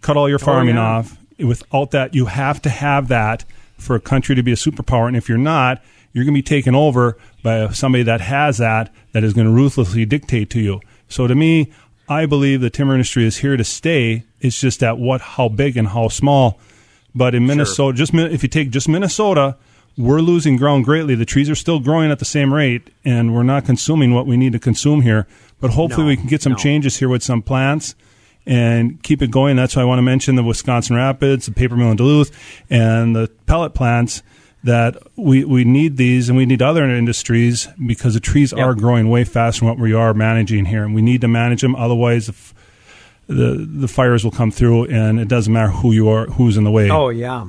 cut 0.00 0.16
all 0.16 0.28
your 0.28 0.40
oh, 0.40 0.44
farming 0.44 0.76
yeah. 0.76 0.82
off. 0.82 1.18
Without 1.38 1.92
that, 1.92 2.14
you 2.14 2.26
have 2.26 2.60
to 2.62 2.70
have 2.70 3.08
that 3.08 3.44
for 3.78 3.96
a 3.96 4.00
country 4.00 4.34
to 4.34 4.42
be 4.42 4.52
a 4.52 4.56
superpower. 4.56 5.08
And 5.08 5.16
if 5.16 5.28
you're 5.28 5.38
not, 5.38 5.82
you're 6.12 6.24
going 6.24 6.34
to 6.34 6.38
be 6.38 6.42
taken 6.42 6.74
over 6.74 7.16
by 7.42 7.68
somebody 7.70 8.04
that 8.04 8.20
has 8.20 8.58
that, 8.58 8.92
that 9.12 9.24
is 9.24 9.32
going 9.32 9.46
to 9.46 9.52
ruthlessly 9.52 10.04
dictate 10.04 10.50
to 10.50 10.60
you. 10.60 10.80
So 11.08 11.26
to 11.26 11.34
me, 11.34 11.72
I 12.12 12.26
believe 12.26 12.60
the 12.60 12.70
timber 12.70 12.94
industry 12.94 13.24
is 13.24 13.38
here 13.38 13.56
to 13.56 13.64
stay. 13.64 14.24
It's 14.40 14.60
just 14.60 14.82
at 14.82 14.98
what, 14.98 15.20
how 15.20 15.48
big 15.48 15.76
and 15.76 15.88
how 15.88 16.08
small. 16.08 16.58
But 17.14 17.34
in 17.34 17.46
Minnesota, 17.46 17.96
just 17.96 18.14
if 18.14 18.42
you 18.42 18.48
take 18.48 18.70
just 18.70 18.88
Minnesota, 18.88 19.56
we're 19.96 20.20
losing 20.20 20.56
ground 20.56 20.84
greatly. 20.84 21.14
The 21.14 21.24
trees 21.26 21.50
are 21.50 21.54
still 21.54 21.80
growing 21.80 22.10
at 22.10 22.18
the 22.18 22.24
same 22.24 22.52
rate, 22.52 22.90
and 23.04 23.34
we're 23.34 23.42
not 23.42 23.64
consuming 23.64 24.14
what 24.14 24.26
we 24.26 24.36
need 24.36 24.52
to 24.52 24.58
consume 24.58 25.02
here. 25.02 25.26
But 25.60 25.72
hopefully, 25.72 26.04
No, 26.04 26.08
we 26.08 26.16
can 26.16 26.26
get 26.26 26.42
some 26.42 26.52
no. 26.52 26.58
changes 26.58 26.98
here 26.98 27.08
with 27.08 27.22
some 27.22 27.42
plants 27.42 27.94
and 28.46 29.02
keep 29.02 29.22
it 29.22 29.30
going. 29.30 29.56
That's 29.56 29.76
why 29.76 29.82
I 29.82 29.84
want 29.84 29.98
to 29.98 30.02
mention 30.02 30.34
the 30.34 30.42
Wisconsin 30.42 30.96
Rapids, 30.96 31.46
the 31.46 31.52
paper 31.52 31.76
mill 31.76 31.90
in 31.90 31.96
Duluth, 31.96 32.30
and 32.70 33.14
the 33.14 33.30
pellet 33.46 33.74
plants. 33.74 34.22
That 34.64 34.96
we, 35.16 35.44
we 35.44 35.64
need 35.64 35.96
these 35.96 36.28
and 36.28 36.38
we 36.38 36.46
need 36.46 36.62
other 36.62 36.84
industries 36.84 37.66
because 37.84 38.14
the 38.14 38.20
trees 38.20 38.52
are 38.52 38.74
growing 38.74 39.10
way 39.10 39.24
faster 39.24 39.60
than 39.60 39.68
what 39.68 39.78
we 39.78 39.92
are 39.92 40.14
managing 40.14 40.66
here, 40.66 40.84
and 40.84 40.94
we 40.94 41.02
need 41.02 41.20
to 41.22 41.28
manage 41.28 41.62
them. 41.62 41.74
Otherwise, 41.74 42.28
if 42.28 42.54
the 43.26 43.66
the 43.68 43.88
fires 43.88 44.24
will 44.24 44.30
come 44.30 44.50
through, 44.50 44.86
and 44.86 45.18
it 45.18 45.28
doesn't 45.28 45.52
matter 45.52 45.70
who 45.70 45.92
you 45.92 46.08
are, 46.08 46.26
who's 46.26 46.56
in 46.56 46.64
the 46.64 46.70
way. 46.70 46.90
Oh, 46.90 47.08
yeah. 47.08 47.46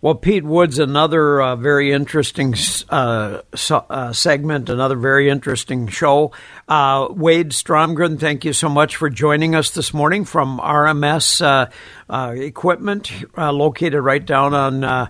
Well, 0.00 0.16
Pete 0.16 0.42
Woods, 0.42 0.80
another 0.80 1.40
uh, 1.40 1.54
very 1.54 1.92
interesting 1.92 2.56
uh, 2.88 3.42
so, 3.54 3.86
uh, 3.88 4.12
segment, 4.12 4.68
another 4.68 4.96
very 4.96 5.30
interesting 5.30 5.86
show. 5.86 6.32
Uh, 6.66 7.06
Wade 7.10 7.50
Stromgren, 7.50 8.18
thank 8.18 8.44
you 8.44 8.52
so 8.52 8.68
much 8.68 8.96
for 8.96 9.08
joining 9.08 9.54
us 9.54 9.70
this 9.70 9.94
morning 9.94 10.24
from 10.24 10.58
RMS 10.58 11.40
uh, 11.40 11.70
uh, 12.10 12.32
Equipment, 12.32 13.12
uh, 13.38 13.52
located 13.52 14.02
right 14.02 14.26
down 14.26 14.54
on. 14.54 15.08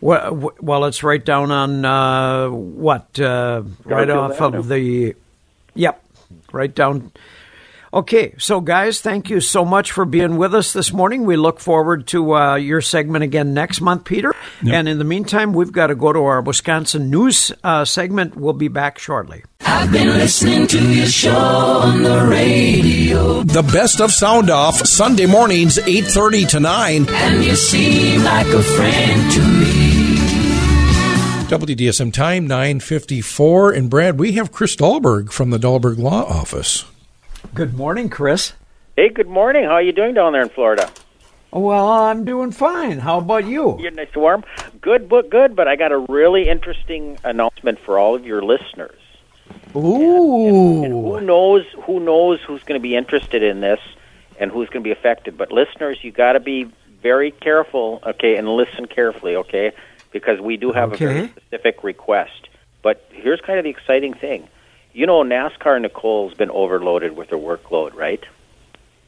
Well, 0.00 0.52
well, 0.60 0.84
it's 0.86 1.02
right 1.02 1.22
down 1.24 1.50
on 1.50 1.84
uh, 1.84 2.48
what? 2.48 3.20
Uh, 3.20 3.62
right 3.84 4.08
off 4.08 4.40
Avenue. 4.40 4.58
of 4.58 4.68
the. 4.68 5.14
Yep, 5.74 6.02
right 6.52 6.74
down. 6.74 7.12
Okay, 7.92 8.34
so 8.38 8.60
guys, 8.60 9.00
thank 9.00 9.30
you 9.30 9.40
so 9.40 9.64
much 9.64 9.90
for 9.90 10.04
being 10.04 10.36
with 10.36 10.54
us 10.54 10.72
this 10.72 10.92
morning. 10.92 11.24
We 11.24 11.36
look 11.36 11.58
forward 11.58 12.06
to 12.08 12.36
uh, 12.36 12.54
your 12.54 12.80
segment 12.80 13.24
again 13.24 13.52
next 13.52 13.80
month, 13.80 14.04
Peter. 14.04 14.32
And 14.64 14.88
in 14.88 14.98
the 14.98 15.04
meantime, 15.04 15.52
we've 15.52 15.72
got 15.72 15.88
to 15.88 15.96
go 15.96 16.12
to 16.12 16.20
our 16.20 16.40
Wisconsin 16.40 17.10
news 17.10 17.50
uh, 17.64 17.84
segment. 17.84 18.36
We'll 18.36 18.52
be 18.52 18.68
back 18.68 19.00
shortly. 19.00 19.42
I've 19.62 19.90
been 19.90 20.06
listening 20.06 20.68
to 20.68 20.92
your 20.94 21.06
show 21.06 21.34
on 21.36 22.02
the 22.04 22.26
radio, 22.30 23.42
The 23.42 23.62
best 23.62 24.00
of 24.00 24.12
Sound 24.12 24.50
Off, 24.50 24.76
Sunday 24.86 25.26
mornings, 25.26 25.78
8.30 25.78 26.48
to 26.50 26.60
9. 26.60 27.06
and 27.08 27.44
you 27.44 27.56
seem 27.56 28.22
like 28.22 28.46
a 28.46 28.62
friend 28.62 29.32
to 29.32 29.40
me. 29.40 30.16
WDSM 31.48 32.12
time, 32.12 32.48
9.54. 32.48 33.76
And 33.76 33.90
Brad, 33.90 34.20
we 34.20 34.32
have 34.32 34.52
Chris 34.52 34.76
Dahlberg 34.76 35.32
from 35.32 35.50
the 35.50 35.58
Dahlberg 35.58 35.98
Law 35.98 36.22
Office. 36.22 36.84
Good 37.54 37.74
morning, 37.74 38.08
Chris. 38.08 38.52
Hey, 38.96 39.08
good 39.08 39.28
morning. 39.28 39.64
How 39.64 39.72
are 39.72 39.82
you 39.82 39.92
doing 39.92 40.14
down 40.14 40.32
there 40.32 40.42
in 40.42 40.50
Florida? 40.50 40.90
Well, 41.50 41.88
I'm 41.88 42.24
doing 42.24 42.52
fine. 42.52 42.98
How 42.98 43.18
about 43.18 43.44
you? 43.44 43.76
You're 43.80 43.90
nice 43.90 44.08
and 44.12 44.22
warm. 44.22 44.44
Good, 44.80 45.08
but 45.08 45.30
good. 45.30 45.56
But 45.56 45.66
I 45.66 45.76
got 45.76 45.90
a 45.90 45.98
really 45.98 46.48
interesting 46.48 47.18
announcement 47.24 47.80
for 47.80 47.98
all 47.98 48.14
of 48.14 48.24
your 48.24 48.42
listeners. 48.42 48.98
Ooh. 49.74 50.84
Who 50.84 51.20
knows? 51.20 51.64
Who 51.86 51.98
knows 51.98 52.40
who's 52.46 52.62
going 52.62 52.78
to 52.78 52.82
be 52.82 52.94
interested 52.94 53.42
in 53.42 53.60
this 53.60 53.80
and 54.38 54.50
who's 54.50 54.68
going 54.68 54.82
to 54.82 54.88
be 54.88 54.92
affected? 54.92 55.36
But 55.36 55.50
listeners, 55.50 55.98
you 56.02 56.12
got 56.12 56.34
to 56.34 56.40
be 56.40 56.68
very 57.02 57.30
careful, 57.30 58.00
okay, 58.06 58.36
and 58.36 58.48
listen 58.48 58.86
carefully, 58.86 59.36
okay, 59.36 59.72
because 60.12 60.40
we 60.40 60.56
do 60.56 60.72
have 60.72 60.92
a 60.92 60.96
very 60.96 61.28
specific 61.28 61.82
request. 61.82 62.48
But 62.82 63.04
here's 63.10 63.40
kind 63.40 63.58
of 63.58 63.64
the 63.64 63.70
exciting 63.70 64.14
thing. 64.14 64.48
You 64.92 65.06
know, 65.06 65.22
NASCAR 65.22 65.80
Nicole's 65.80 66.34
been 66.34 66.50
overloaded 66.50 67.16
with 67.16 67.30
her 67.30 67.36
workload, 67.36 67.94
right? 67.94 68.24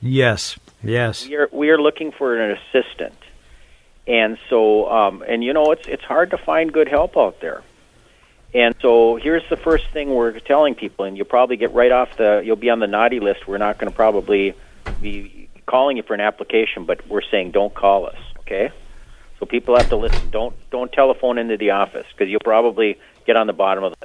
Yes. 0.00 0.58
Yes. 0.82 1.26
we 1.26 1.36
are 1.36 1.48
we 1.52 1.70
are 1.70 1.80
looking 1.80 2.10
for 2.10 2.36
an 2.36 2.58
assistant, 2.58 3.18
and 4.06 4.36
so 4.50 4.90
um, 4.90 5.22
and 5.26 5.44
you 5.44 5.52
know 5.52 5.70
it's 5.70 5.86
it's 5.86 6.02
hard 6.02 6.30
to 6.30 6.38
find 6.38 6.72
good 6.72 6.88
help 6.88 7.16
out 7.16 7.40
there, 7.40 7.62
and 8.52 8.74
so 8.80 9.16
here's 9.16 9.48
the 9.48 9.56
first 9.56 9.86
thing 9.92 10.12
we're 10.12 10.38
telling 10.40 10.74
people, 10.74 11.04
and 11.04 11.16
you'll 11.16 11.26
probably 11.26 11.56
get 11.56 11.72
right 11.72 11.92
off 11.92 12.16
the 12.16 12.42
you'll 12.44 12.56
be 12.56 12.68
on 12.68 12.80
the 12.80 12.88
naughty 12.88 13.20
list. 13.20 13.46
We're 13.46 13.58
not 13.58 13.78
going 13.78 13.90
to 13.90 13.96
probably 13.96 14.54
be 15.00 15.48
calling 15.66 15.96
you 15.96 16.02
for 16.02 16.14
an 16.14 16.20
application, 16.20 16.84
but 16.84 17.06
we're 17.08 17.22
saying 17.22 17.52
don't 17.52 17.72
call 17.72 18.06
us, 18.06 18.18
okay? 18.40 18.72
So 19.38 19.46
people 19.46 19.76
have 19.76 19.88
to 19.90 19.96
listen. 19.96 20.30
Don't 20.30 20.54
don't 20.70 20.92
telephone 20.92 21.38
into 21.38 21.56
the 21.56 21.70
office 21.70 22.06
because 22.10 22.28
you'll 22.28 22.40
probably 22.40 22.98
get 23.24 23.36
on 23.36 23.46
the 23.46 23.52
bottom 23.52 23.84
of 23.84 23.94
the. 24.00 24.01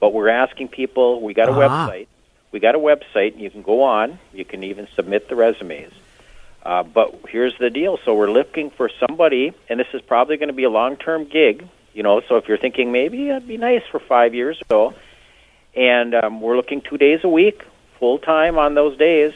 But 0.00 0.12
we're 0.12 0.28
asking 0.28 0.68
people. 0.68 1.20
We 1.20 1.34
got 1.34 1.48
a 1.48 1.52
Ah. 1.52 1.88
website. 1.88 2.06
We 2.52 2.60
got 2.60 2.74
a 2.74 2.78
website. 2.78 3.32
And 3.32 3.40
you 3.40 3.50
can 3.50 3.62
go 3.62 3.82
on. 3.82 4.18
You 4.32 4.44
can 4.44 4.62
even 4.64 4.88
submit 4.94 5.28
the 5.28 5.36
resumes. 5.36 5.92
Uh, 6.64 6.82
but 6.82 7.14
here's 7.28 7.56
the 7.58 7.70
deal. 7.70 7.98
So 8.04 8.14
we're 8.14 8.30
looking 8.30 8.70
for 8.70 8.90
somebody, 9.06 9.52
and 9.68 9.78
this 9.80 9.86
is 9.94 10.02
probably 10.02 10.36
going 10.36 10.48
to 10.48 10.54
be 10.54 10.64
a 10.64 10.70
long-term 10.70 11.24
gig. 11.26 11.66
You 11.94 12.02
know, 12.02 12.20
so 12.28 12.36
if 12.36 12.46
you're 12.48 12.58
thinking 12.58 12.92
maybe 12.92 13.28
it'd 13.30 13.48
be 13.48 13.56
nice 13.56 13.82
for 13.90 13.98
five 13.98 14.34
years 14.34 14.60
or 14.62 14.92
so, 14.92 14.94
and 15.74 16.14
um, 16.14 16.40
we're 16.40 16.56
looking 16.56 16.80
two 16.80 16.98
days 16.98 17.20
a 17.24 17.28
week, 17.28 17.62
full 17.98 18.18
time 18.18 18.58
on 18.58 18.74
those 18.74 18.96
days, 18.96 19.32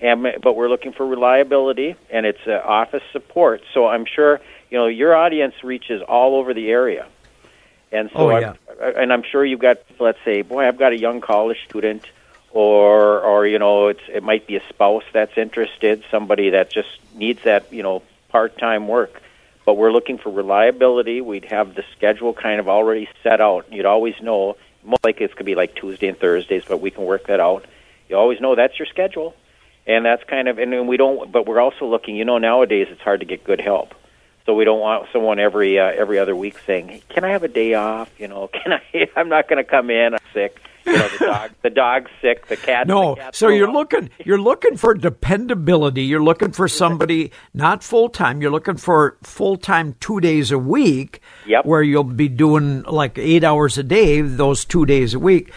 and 0.00 0.22
but 0.40 0.54
we're 0.56 0.68
looking 0.68 0.92
for 0.92 1.04
reliability, 1.06 1.96
and 2.10 2.24
it's 2.24 2.46
uh, 2.46 2.62
office 2.64 3.02
support. 3.12 3.62
So 3.74 3.86
I'm 3.86 4.04
sure 4.06 4.40
you 4.70 4.78
know 4.78 4.86
your 4.86 5.14
audience 5.14 5.54
reaches 5.62 6.00
all 6.02 6.36
over 6.36 6.54
the 6.54 6.70
area, 6.70 7.06
and 7.92 8.10
so 8.10 8.18
Oh, 8.18 8.30
I'm, 8.30 8.56
and 8.96 9.12
I'm 9.12 9.22
sure 9.22 9.44
you've 9.44 9.60
got 9.60 9.78
let's 9.98 10.18
say, 10.24 10.42
boy, 10.42 10.66
I've 10.66 10.78
got 10.78 10.92
a 10.92 10.98
young 10.98 11.20
college 11.20 11.58
student 11.68 12.04
or 12.52 13.20
or 13.20 13.46
you 13.46 13.58
know 13.58 13.88
it's 13.88 14.02
it 14.08 14.22
might 14.22 14.46
be 14.46 14.56
a 14.56 14.62
spouse 14.68 15.04
that's 15.12 15.36
interested 15.38 16.02
somebody 16.10 16.50
that 16.50 16.70
just 16.70 16.88
needs 17.14 17.42
that 17.44 17.72
you 17.72 17.82
know 17.82 18.02
part 18.28 18.58
time 18.58 18.88
work. 18.88 19.20
But 19.66 19.74
we're 19.74 19.92
looking 19.92 20.18
for 20.18 20.30
reliability. 20.30 21.20
We'd 21.20 21.44
have 21.44 21.74
the 21.74 21.84
schedule 21.96 22.32
kind 22.32 22.60
of 22.60 22.68
already 22.68 23.08
set 23.22 23.40
out. 23.40 23.72
You'd 23.72 23.86
always 23.86 24.14
know. 24.20 24.56
Most 24.82 25.04
likely 25.04 25.26
it's 25.26 25.34
going 25.34 25.44
to 25.44 25.44
be 25.44 25.54
like 25.54 25.74
Tuesday 25.74 26.08
and 26.08 26.18
Thursdays, 26.18 26.64
but 26.66 26.80
we 26.80 26.90
can 26.90 27.04
work 27.04 27.26
that 27.26 27.38
out. 27.38 27.66
You 28.08 28.16
always 28.16 28.40
know 28.40 28.54
that's 28.54 28.78
your 28.78 28.86
schedule, 28.86 29.36
and 29.86 30.04
that's 30.04 30.24
kind 30.24 30.48
of. 30.48 30.58
And 30.58 30.72
then 30.72 30.86
we 30.86 30.96
don't. 30.96 31.30
But 31.30 31.46
we're 31.46 31.60
also 31.60 31.86
looking. 31.86 32.16
You 32.16 32.24
know, 32.24 32.38
nowadays 32.38 32.88
it's 32.90 33.02
hard 33.02 33.20
to 33.20 33.26
get 33.26 33.44
good 33.44 33.60
help. 33.60 33.94
So 34.50 34.54
we 34.54 34.64
don't 34.64 34.80
want 34.80 35.06
someone 35.12 35.38
every 35.38 35.78
uh, 35.78 35.84
every 35.84 36.18
other 36.18 36.34
week 36.34 36.56
saying, 36.66 37.02
"Can 37.08 37.22
I 37.22 37.28
have 37.28 37.44
a 37.44 37.48
day 37.48 37.74
off?" 37.74 38.10
You 38.18 38.26
know, 38.26 38.48
"Can 38.52 38.72
I? 38.72 39.06
I'm 39.14 39.28
not 39.28 39.48
going 39.48 39.64
to 39.64 39.70
come 39.70 39.90
in. 39.90 40.14
I'm 40.14 40.20
sick." 40.34 40.60
You 40.84 40.94
know, 40.94 41.08
the 41.08 41.18
dog, 41.26 41.50
the 41.62 41.70
dog's 41.70 42.10
sick. 42.20 42.48
The 42.48 42.56
cat. 42.56 42.88
No, 42.88 43.14
the 43.14 43.30
so 43.32 43.46
you're 43.46 43.70
looking 43.70 44.10
you're 44.24 44.40
looking 44.40 44.76
for 44.76 44.92
dependability. 44.94 46.02
You're 46.02 46.24
looking 46.24 46.50
for 46.50 46.66
somebody 46.66 47.30
not 47.54 47.84
full 47.84 48.08
time. 48.08 48.42
You're 48.42 48.50
looking 48.50 48.76
for 48.76 49.18
full 49.22 49.56
time 49.56 49.94
two 50.00 50.18
days 50.18 50.50
a 50.50 50.58
week. 50.58 51.20
Yep. 51.46 51.64
Where 51.64 51.82
you'll 51.84 52.02
be 52.02 52.26
doing 52.26 52.82
like 52.82 53.18
eight 53.18 53.44
hours 53.44 53.78
a 53.78 53.84
day 53.84 54.20
those 54.20 54.64
two 54.64 54.84
days 54.84 55.14
a 55.14 55.20
week. 55.20 55.52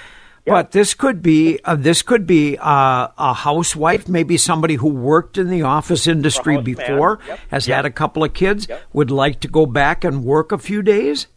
But 0.45 0.71
this 0.71 0.93
could 0.93 1.21
be 1.21 1.60
uh, 1.63 1.75
this 1.75 2.01
could 2.01 2.27
be 2.27 2.58
uh, 2.58 3.08
a 3.17 3.34
housewife, 3.34 4.10
maybe 4.10 4.38
somebody 4.38 4.75
who 4.75 4.89
worked 4.89 5.38
in 5.38 5.49
the 5.49 5.62
office 5.62 6.06
industry 6.06 6.62
before, 6.62 7.19
Yep. 7.27 7.39
has 7.49 7.67
Yep. 7.67 7.75
had 7.75 7.86
a 7.86 7.89
couple 7.91 8.23
of 8.23 8.34
kids, 8.34 8.67
would 8.91 9.10
like 9.10 9.39
to 9.41 9.47
go 9.47 9.65
back 9.65 10.03
and 10.03 10.25
work 10.25 10.51
a 10.51 10.58
few 10.58 10.82
days. 10.82 11.27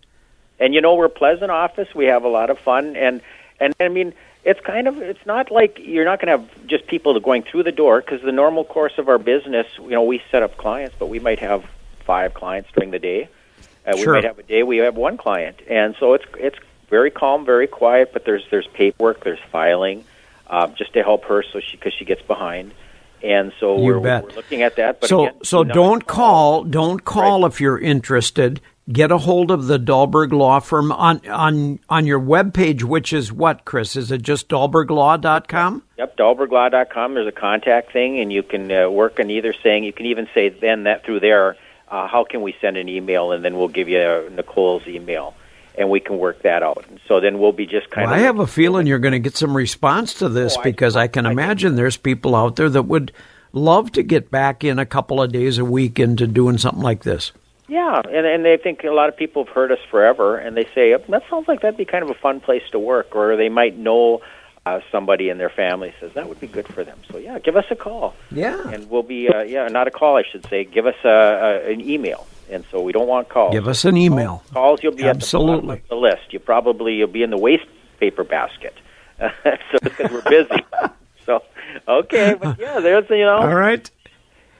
And 0.58 0.74
you 0.74 0.80
know, 0.80 0.94
we're 0.94 1.04
a 1.06 1.10
pleasant 1.10 1.50
office. 1.50 1.94
We 1.94 2.06
have 2.06 2.24
a 2.24 2.28
lot 2.28 2.50
of 2.50 2.58
fun, 2.58 2.96
and 2.96 3.20
and 3.60 3.74
I 3.78 3.88
mean, 3.88 4.12
it's 4.44 4.60
kind 4.60 4.88
of 4.88 5.00
it's 5.00 5.24
not 5.24 5.50
like 5.52 5.78
you're 5.78 6.04
not 6.04 6.20
going 6.20 6.36
to 6.36 6.42
have 6.44 6.66
just 6.66 6.86
people 6.88 7.18
going 7.20 7.42
through 7.42 7.62
the 7.62 7.72
door 7.72 8.00
because 8.00 8.22
the 8.22 8.32
normal 8.32 8.64
course 8.64 8.94
of 8.98 9.08
our 9.08 9.18
business, 9.18 9.66
you 9.80 9.90
know, 9.90 10.02
we 10.02 10.20
set 10.32 10.42
up 10.42 10.56
clients, 10.56 10.96
but 10.98 11.06
we 11.06 11.20
might 11.20 11.38
have 11.38 11.64
five 12.04 12.34
clients 12.34 12.70
during 12.74 12.90
the 12.90 12.98
day. 12.98 13.28
Uh, 13.86 13.96
Sure. 13.96 14.14
We 14.14 14.18
might 14.18 14.24
have 14.24 14.38
a 14.40 14.42
day 14.42 14.64
we 14.64 14.78
have 14.78 14.96
one 14.96 15.16
client, 15.16 15.60
and 15.68 15.94
so 16.00 16.14
it's 16.14 16.24
it's 16.38 16.58
very 16.88 17.10
calm, 17.10 17.44
very 17.44 17.66
quiet. 17.66 18.12
But 18.12 18.24
there's 18.24 18.44
there's 18.50 18.66
paperwork, 18.68 19.24
there's 19.24 19.40
filing, 19.50 20.04
uh, 20.46 20.68
just 20.68 20.92
to 20.94 21.02
help 21.02 21.24
her 21.26 21.42
so 21.42 21.60
she 21.60 21.76
because 21.76 21.94
she 21.94 22.04
gets 22.04 22.22
behind. 22.22 22.72
And 23.22 23.52
so 23.58 23.80
we're, 23.80 23.98
we're 23.98 24.22
looking 24.36 24.62
at 24.62 24.76
that. 24.76 25.00
But 25.00 25.08
so 25.08 25.26
again, 25.26 25.44
so 25.44 25.64
don't 25.64 26.06
call 26.06 26.64
don't 26.64 27.04
call 27.04 27.46
if 27.46 27.60
you're 27.60 27.78
interested 27.78 28.60
get 28.92 29.10
a 29.10 29.18
hold 29.18 29.50
of 29.50 29.66
the 29.66 29.78
Dahlberg 29.78 30.32
Law 30.32 30.60
Firm 30.60 30.92
on 30.92 31.26
on 31.26 31.80
on 31.88 32.06
your 32.06 32.20
webpage 32.20 32.84
which 32.84 33.12
is 33.12 33.32
what 33.32 33.64
Chris 33.64 33.96
is 33.96 34.12
it 34.12 34.22
just 34.22 34.48
dahlberglaw.com 34.48 35.82
Yep, 35.98 36.16
dahlberglaw.com. 36.18 37.14
There's 37.14 37.26
a 37.26 37.32
contact 37.32 37.92
thing, 37.92 38.20
and 38.20 38.32
you 38.32 38.42
can 38.42 38.70
uh, 38.70 38.90
work 38.90 39.18
on 39.18 39.30
either 39.30 39.54
saying, 39.62 39.84
you 39.84 39.92
can 39.92 40.06
even 40.06 40.28
say 40.34 40.50
then 40.50 40.84
that 40.84 41.04
through 41.04 41.20
there, 41.20 41.56
uh, 41.88 42.06
how 42.06 42.24
can 42.24 42.42
we 42.42 42.54
send 42.60 42.76
an 42.76 42.88
email, 42.88 43.32
and 43.32 43.44
then 43.44 43.56
we'll 43.56 43.68
give 43.68 43.88
you 43.88 43.98
uh, 43.98 44.28
Nicole's 44.30 44.86
email, 44.86 45.34
and 45.78 45.90
we 45.90 46.00
can 46.00 46.18
work 46.18 46.42
that 46.42 46.62
out. 46.62 46.84
And 46.88 47.00
so 47.06 47.20
then 47.20 47.38
we'll 47.38 47.52
be 47.52 47.66
just 47.66 47.90
kind 47.90 48.06
well, 48.06 48.14
of. 48.14 48.20
I 48.20 48.24
have 48.24 48.38
a 48.38 48.46
feeling 48.46 48.86
you're 48.86 48.98
going 48.98 49.12
to 49.12 49.18
get 49.18 49.36
some 49.36 49.56
response 49.56 50.14
to 50.14 50.28
this 50.28 50.56
Oh, 50.58 50.62
because 50.62 50.96
I, 50.96 51.08
can 51.08 51.26
I 51.26 51.32
imagine 51.32 51.76
there's 51.76 51.96
people 51.96 52.34
out 52.34 52.56
there 52.56 52.68
that 52.70 52.82
would 52.82 53.12
love 53.52 53.92
to 53.92 54.02
get 54.02 54.30
back 54.30 54.64
in 54.64 54.78
a 54.78 54.86
couple 54.86 55.22
of 55.22 55.32
days 55.32 55.58
a 55.58 55.64
week 55.64 55.98
into 55.98 56.26
doing 56.26 56.58
something 56.58 56.82
like 56.82 57.02
this 57.02 57.32
Yeah, 57.68 58.00
and 58.04 58.26
and 58.26 58.44
they 58.44 58.56
think 58.58 58.84
a 58.84 58.90
lot 58.90 59.08
of 59.08 59.16
people 59.16 59.44
have 59.44 59.54
heard 59.54 59.72
us 59.72 59.78
forever, 59.90 60.36
and 60.36 60.56
they 60.56 60.68
say 60.74 60.94
that 60.94 61.22
sounds 61.30 61.48
like 61.48 61.62
that'd 61.62 61.76
be 61.76 61.84
kind 61.84 62.04
of 62.04 62.10
a 62.10 62.14
fun 62.14 62.40
place 62.40 62.62
to 62.72 62.78
work, 62.78 63.16
or 63.16 63.36
they 63.36 63.48
might 63.48 63.76
know 63.76 64.20
uh, 64.66 64.80
somebody 64.90 65.28
in 65.30 65.38
their 65.38 65.48
family 65.48 65.94
says 66.00 66.12
that 66.14 66.28
would 66.28 66.40
be 66.40 66.48
good 66.48 66.66
for 66.66 66.82
them. 66.84 66.98
So 67.10 67.18
yeah, 67.18 67.38
give 67.38 67.56
us 67.56 67.64
a 67.70 67.76
call. 67.76 68.14
Yeah. 68.30 68.68
and 68.68 68.90
we'll 68.90 69.04
be 69.04 69.28
uh, 69.28 69.42
yeah, 69.42 69.68
not 69.68 69.86
a 69.86 69.92
call, 69.92 70.16
I 70.16 70.24
should 70.24 70.44
say. 70.48 70.64
Give 70.64 70.86
us 70.86 70.96
a, 71.04 71.08
a, 71.08 71.72
an 71.72 71.80
email, 71.80 72.26
and 72.50 72.64
so 72.70 72.80
we 72.80 72.92
don't 72.92 73.08
want 73.08 73.28
calls. 73.28 73.52
give 73.52 73.68
us 73.68 73.84
an 73.84 73.96
email 73.96 74.42
calls. 74.52 74.82
You'll 74.82 74.94
be 74.94 75.04
Absolutely. 75.04 75.76
at 75.76 75.88
the 75.88 75.94
of 75.96 76.00
the 76.02 76.08
list. 76.08 76.32
You 76.32 76.38
probably 76.38 76.94
you'll 76.94 77.08
be 77.08 77.22
in 77.22 77.30
the 77.30 77.38
waste 77.38 77.66
paper 77.98 78.24
basket. 78.24 78.74
so 79.18 79.78
because 79.82 80.10
we're 80.10 80.22
busy. 80.22 80.64
so 81.26 81.42
okay, 81.88 82.34
but 82.34 82.58
yeah, 82.58 82.80
there's 82.80 83.08
you 83.10 83.24
know. 83.24 83.38
all 83.38 83.54
right 83.54 83.90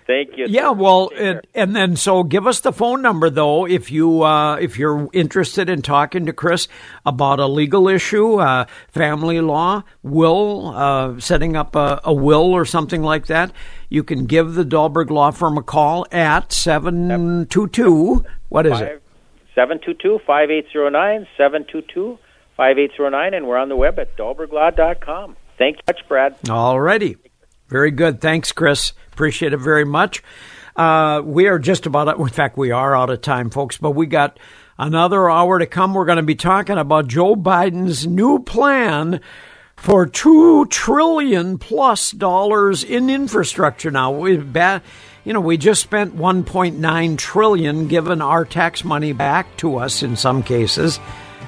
Thank 0.07 0.37
you. 0.37 0.47
Yeah, 0.49 0.71
well, 0.71 1.11
and, 1.17 1.41
and 1.53 1.75
then 1.75 1.97
so 1.97 2.23
give 2.23 2.47
us 2.47 2.61
the 2.61 2.73
phone 2.73 3.03
number 3.03 3.29
though 3.29 3.67
if 3.67 3.91
you 3.91 4.23
uh, 4.23 4.55
if 4.57 4.79
you're 4.79 5.09
interested 5.13 5.69
in 5.69 5.83
talking 5.83 6.27
to 6.27 6.33
Chris 6.33 6.69
about 7.05 7.41
a 7.41 7.47
legal 7.47 7.89
issue, 7.89 8.37
uh, 8.37 8.67
family 8.89 9.41
law, 9.41 9.83
will, 10.05 10.69
uh, 10.77 11.19
setting 11.19 11.57
up 11.57 11.75
a, 11.75 12.01
a 12.05 12.15
will 12.15 12.55
or 12.55 12.65
something 12.65 13.03
like 13.03 13.27
that. 13.27 13.51
You 13.89 14.05
can 14.05 14.27
give 14.27 14.55
the 14.55 14.65
Dahlberg 14.65 15.11
Law 15.11 15.33
Firm 15.33 15.59
a 15.59 15.63
call 15.63 16.07
at 16.13 16.53
seven 16.53 17.47
two 17.47 17.67
two. 17.67 18.25
What 18.49 18.67
is 18.67 18.81
it? 18.81 19.03
722-5809, 19.57 21.27
722-5809, 22.59 23.35
and 23.35 23.47
we're 23.49 23.57
on 23.57 23.69
the 23.69 23.77
web 23.77 23.99
at 23.99 24.17
dahlberglaw.com. 24.17 25.37
Thank 25.59 25.77
you 25.79 25.83
much, 25.89 26.07
Brad. 26.07 26.37
All 26.51 26.79
righty. 26.79 27.17
Very 27.69 27.91
good. 27.91 28.21
Thanks, 28.21 28.53
Chris. 28.53 28.93
Appreciate 29.13 29.53
it 29.53 29.59
very 29.59 29.85
much. 29.85 30.23
Uh, 30.77 31.23
we 31.25 31.47
are 31.47 31.59
just 31.59 31.87
about, 31.87 32.19
in 32.19 32.29
fact, 32.29 32.57
we 32.57 32.71
are 32.71 32.95
out 32.95 33.11
of 33.11 33.23
time, 33.23 33.51
folks, 33.51 33.79
but 33.79 33.93
we 33.93 34.07
got 34.07 34.39
another 34.79 35.31
hour 35.31 35.59
to 35.59 35.67
come. 35.67 35.95
We're 35.95 36.05
going 36.05 36.17
to 36.17 36.23
be 36.23 36.35
talking 36.35 36.79
about 36.79 37.09
Joe 37.09 37.35
Biden's 37.35 38.07
new 38.07 38.41
plan 38.41 39.21
for 39.77 40.07
two 40.07 40.67
trillion 40.67 41.59
plus 41.59 42.11
dollars 42.11 42.85
in 42.85 43.11
infrastructure. 43.11 43.91
Now, 43.91 44.11
we 44.11 44.37
bad, 44.37 44.83
you 45.25 45.33
know, 45.33 45.41
we 45.41 45.57
just 45.57 45.83
spent 45.83 46.17
1.9 46.17 47.19
trillion, 47.19 47.89
given 47.89 48.21
our 48.23 48.45
tax 48.45 48.85
money 48.85 49.13
back 49.13 49.57
to 49.59 49.77
us 49.79 50.03
in 50.03 50.17
some 50.17 50.43
cases. 50.43 51.01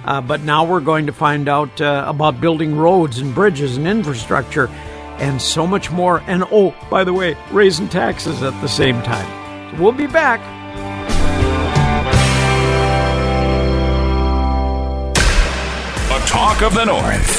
Uh, 0.05 0.21
but 0.21 0.41
now 0.41 0.65
we're 0.65 0.81
going 0.81 1.07
to 1.07 1.13
find 1.13 1.49
out 1.49 1.81
uh, 1.81 2.05
about 2.07 2.41
building 2.41 2.77
roads 2.77 3.19
and 3.19 3.35
bridges 3.35 3.77
and 3.77 3.87
infrastructure 3.87 4.71
and 5.19 5.41
so 5.41 5.67
much 5.67 5.91
more. 5.91 6.23
And 6.27 6.45
oh, 6.51 6.75
by 6.91 7.05
the 7.05 7.13
way, 7.13 7.37
raising 7.51 7.89
taxes 7.89 8.43
at 8.43 8.59
the 8.61 8.69
same 8.69 9.03
time. 9.03 9.71
So 9.71 9.83
we'll 9.83 9.93
be 9.93 10.07
back. 10.07 10.41
Talk 16.29 16.61
of 16.61 16.75
the 16.75 16.85
North. 16.85 17.38